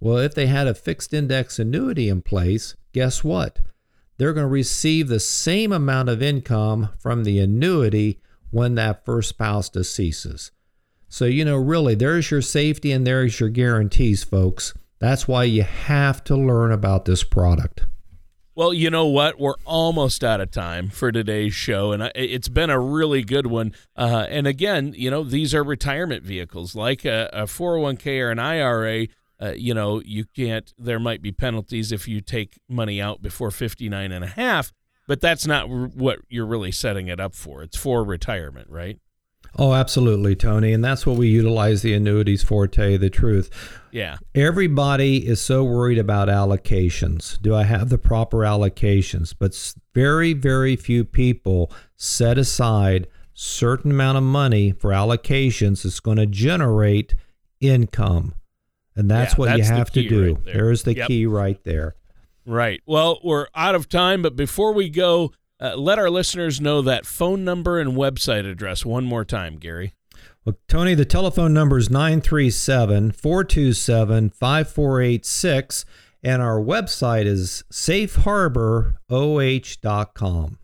Well, 0.00 0.18
if 0.18 0.34
they 0.34 0.46
had 0.46 0.66
a 0.66 0.74
fixed 0.74 1.14
index 1.14 1.58
annuity 1.58 2.08
in 2.08 2.22
place, 2.22 2.74
guess 2.92 3.22
what? 3.22 3.60
They're 4.18 4.32
going 4.32 4.44
to 4.44 4.48
receive 4.48 5.08
the 5.08 5.20
same 5.20 5.72
amount 5.72 6.08
of 6.08 6.22
income 6.22 6.90
from 6.98 7.24
the 7.24 7.38
annuity 7.38 8.20
when 8.50 8.74
that 8.74 9.04
first 9.04 9.30
spouse 9.30 9.68
deceases. 9.68 10.50
So, 11.08 11.24
you 11.24 11.44
know, 11.44 11.56
really, 11.56 11.94
there's 11.94 12.30
your 12.30 12.42
safety 12.42 12.92
and 12.92 13.06
there's 13.06 13.40
your 13.40 13.48
guarantees, 13.48 14.24
folks. 14.24 14.74
That's 14.98 15.28
why 15.28 15.44
you 15.44 15.62
have 15.62 16.24
to 16.24 16.36
learn 16.36 16.72
about 16.72 17.04
this 17.04 17.24
product. 17.24 17.86
Well, 18.58 18.74
you 18.74 18.90
know 18.90 19.06
what? 19.06 19.38
We're 19.38 19.54
almost 19.64 20.24
out 20.24 20.40
of 20.40 20.50
time 20.50 20.88
for 20.88 21.12
today's 21.12 21.54
show, 21.54 21.92
and 21.92 22.10
it's 22.16 22.48
been 22.48 22.70
a 22.70 22.80
really 22.80 23.22
good 23.22 23.46
one. 23.46 23.72
Uh, 23.94 24.26
and 24.28 24.48
again, 24.48 24.94
you 24.96 25.12
know, 25.12 25.22
these 25.22 25.54
are 25.54 25.62
retirement 25.62 26.24
vehicles 26.24 26.74
like 26.74 27.04
a, 27.04 27.30
a 27.32 27.42
401k 27.44 28.20
or 28.20 28.32
an 28.32 28.40
IRA. 28.40 29.06
Uh, 29.40 29.52
you 29.56 29.72
know, 29.72 30.02
you 30.04 30.24
can't, 30.24 30.72
there 30.78 30.98
might 30.98 31.22
be 31.22 31.32
penalties 31.32 31.92
if 31.92 32.08
you 32.08 32.20
take 32.20 32.58
money 32.68 33.00
out 33.00 33.22
before 33.22 33.50
59 33.50 34.10
and 34.10 34.24
a 34.24 34.28
half, 34.28 34.72
but 35.06 35.20
that's 35.20 35.46
not 35.46 35.68
what 35.68 36.18
you're 36.28 36.46
really 36.46 36.72
setting 36.72 37.08
it 37.08 37.20
up 37.20 37.34
for. 37.34 37.62
It's 37.62 37.76
for 37.76 38.04
retirement, 38.04 38.68
right? 38.68 38.98
Oh, 39.56 39.72
absolutely, 39.72 40.36
Tony. 40.36 40.72
And 40.72 40.84
that's 40.84 41.06
what 41.06 41.16
we 41.16 41.28
utilize 41.28 41.82
the 41.82 41.94
annuities 41.94 42.42
for, 42.42 42.66
to 42.66 42.76
tell 42.76 42.90
you 42.90 42.98
the 42.98 43.10
truth. 43.10 43.50
Yeah. 43.90 44.18
Everybody 44.34 45.26
is 45.26 45.40
so 45.40 45.64
worried 45.64 45.98
about 45.98 46.28
allocations. 46.28 47.40
Do 47.40 47.54
I 47.54 47.62
have 47.62 47.88
the 47.88 47.98
proper 47.98 48.38
allocations? 48.38 49.34
But 49.36 49.74
very, 49.94 50.32
very 50.32 50.76
few 50.76 51.04
people 51.04 51.72
set 51.96 52.38
aside 52.38 53.06
certain 53.32 53.92
amount 53.92 54.18
of 54.18 54.24
money 54.24 54.72
for 54.72 54.90
allocations 54.90 55.84
that's 55.84 56.00
going 56.00 56.18
to 56.18 56.26
generate 56.26 57.14
income. 57.60 58.34
And 58.98 59.08
that's 59.08 59.34
yeah, 59.34 59.36
what 59.36 59.46
that's 59.46 59.68
you 59.68 59.74
have 59.76 59.92
to 59.92 60.08
do. 60.08 60.34
Right 60.34 60.44
there. 60.44 60.54
There's 60.54 60.82
the 60.82 60.96
yep. 60.96 61.06
key 61.06 61.24
right 61.24 61.62
there. 61.62 61.94
Right. 62.44 62.82
Well, 62.84 63.20
we're 63.22 63.46
out 63.54 63.76
of 63.76 63.88
time, 63.88 64.22
but 64.22 64.34
before 64.34 64.72
we 64.72 64.90
go, 64.90 65.30
uh, 65.60 65.76
let 65.76 66.00
our 66.00 66.10
listeners 66.10 66.60
know 66.60 66.82
that 66.82 67.06
phone 67.06 67.44
number 67.44 67.78
and 67.78 67.92
website 67.92 68.44
address 68.44 68.84
one 68.84 69.04
more 69.04 69.24
time, 69.24 69.56
Gary. 69.56 69.94
Well, 70.44 70.56
Tony, 70.66 70.94
the 70.94 71.04
telephone 71.04 71.54
number 71.54 71.78
is 71.78 71.90
937 71.90 73.12
427 73.12 74.30
5486, 74.30 75.84
and 76.24 76.42
our 76.42 76.60
website 76.60 77.26
is 77.26 77.62
safeharboroh.com. 77.70 80.58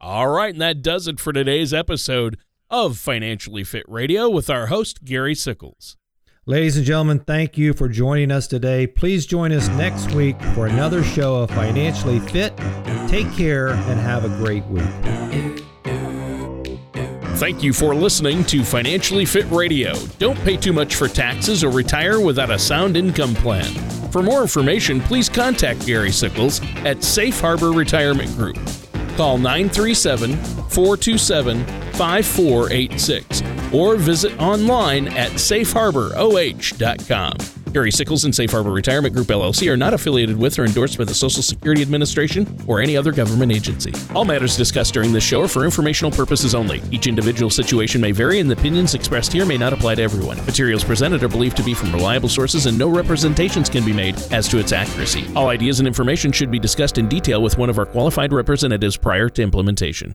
All 0.00 0.28
right, 0.28 0.52
and 0.52 0.60
that 0.60 0.82
does 0.82 1.06
it 1.06 1.20
for 1.20 1.32
today's 1.32 1.72
episode 1.72 2.36
of 2.68 2.98
Financially 2.98 3.62
Fit 3.62 3.84
Radio 3.86 4.28
with 4.28 4.50
our 4.50 4.66
host, 4.66 5.04
Gary 5.04 5.34
Sickles. 5.34 5.94
Ladies 6.48 6.76
and 6.76 6.86
gentlemen, 6.86 7.18
thank 7.18 7.58
you 7.58 7.72
for 7.72 7.88
joining 7.88 8.30
us 8.30 8.46
today. 8.46 8.86
Please 8.86 9.26
join 9.26 9.50
us 9.50 9.66
next 9.70 10.12
week 10.12 10.40
for 10.54 10.68
another 10.68 11.02
show 11.02 11.34
of 11.34 11.50
Financially 11.50 12.20
Fit. 12.20 12.56
Take 13.08 13.28
care 13.32 13.70
and 13.70 13.98
have 13.98 14.24
a 14.24 14.28
great 14.28 14.64
week. 14.66 14.84
Thank 17.38 17.64
you 17.64 17.72
for 17.72 17.96
listening 17.96 18.44
to 18.44 18.62
Financially 18.62 19.24
Fit 19.24 19.50
Radio. 19.50 19.94
Don't 20.20 20.38
pay 20.44 20.56
too 20.56 20.72
much 20.72 20.94
for 20.94 21.08
taxes 21.08 21.64
or 21.64 21.70
retire 21.70 22.20
without 22.20 22.52
a 22.52 22.58
sound 22.60 22.96
income 22.96 23.34
plan. 23.34 23.66
For 24.12 24.22
more 24.22 24.42
information, 24.42 25.00
please 25.00 25.28
contact 25.28 25.84
Gary 25.84 26.12
Sickles 26.12 26.60
at 26.84 27.02
Safe 27.02 27.40
Harbor 27.40 27.72
Retirement 27.72 28.30
Group. 28.36 28.56
Call 29.16 29.36
937 29.38 30.36
427 30.36 31.64
5486 31.94 33.55
or 33.72 33.96
visit 33.96 34.40
online 34.40 35.08
at 35.08 35.32
safeharboroh.com. 35.32 37.56
Gary 37.76 37.90
Sickles 37.90 38.24
and 38.24 38.34
Safe 38.34 38.50
Harbor 38.50 38.70
Retirement 38.70 39.12
Group 39.12 39.26
LLC 39.26 39.70
are 39.70 39.76
not 39.76 39.92
affiliated 39.92 40.38
with 40.38 40.58
or 40.58 40.64
endorsed 40.64 40.96
by 40.96 41.04
the 41.04 41.12
Social 41.12 41.42
Security 41.42 41.82
Administration 41.82 42.46
or 42.66 42.80
any 42.80 42.96
other 42.96 43.12
government 43.12 43.52
agency. 43.52 43.92
All 44.14 44.24
matters 44.24 44.56
discussed 44.56 44.94
during 44.94 45.12
this 45.12 45.22
show 45.22 45.42
are 45.42 45.48
for 45.48 45.62
informational 45.62 46.10
purposes 46.10 46.54
only. 46.54 46.80
Each 46.90 47.06
individual 47.06 47.50
situation 47.50 48.00
may 48.00 48.12
vary, 48.12 48.40
and 48.40 48.48
the 48.48 48.54
opinions 48.54 48.94
expressed 48.94 49.30
here 49.30 49.44
may 49.44 49.58
not 49.58 49.74
apply 49.74 49.96
to 49.96 50.02
everyone. 50.02 50.38
Materials 50.46 50.84
presented 50.84 51.22
are 51.22 51.28
believed 51.28 51.58
to 51.58 51.62
be 51.62 51.74
from 51.74 51.92
reliable 51.92 52.30
sources, 52.30 52.64
and 52.64 52.78
no 52.78 52.88
representations 52.88 53.68
can 53.68 53.84
be 53.84 53.92
made 53.92 54.16
as 54.32 54.48
to 54.48 54.58
its 54.58 54.72
accuracy. 54.72 55.26
All 55.36 55.48
ideas 55.48 55.78
and 55.78 55.86
information 55.86 56.32
should 56.32 56.50
be 56.50 56.58
discussed 56.58 56.96
in 56.96 57.08
detail 57.08 57.42
with 57.42 57.58
one 57.58 57.68
of 57.68 57.78
our 57.78 57.84
qualified 57.84 58.32
representatives 58.32 58.96
prior 58.96 59.28
to 59.28 59.42
implementation. 59.42 60.14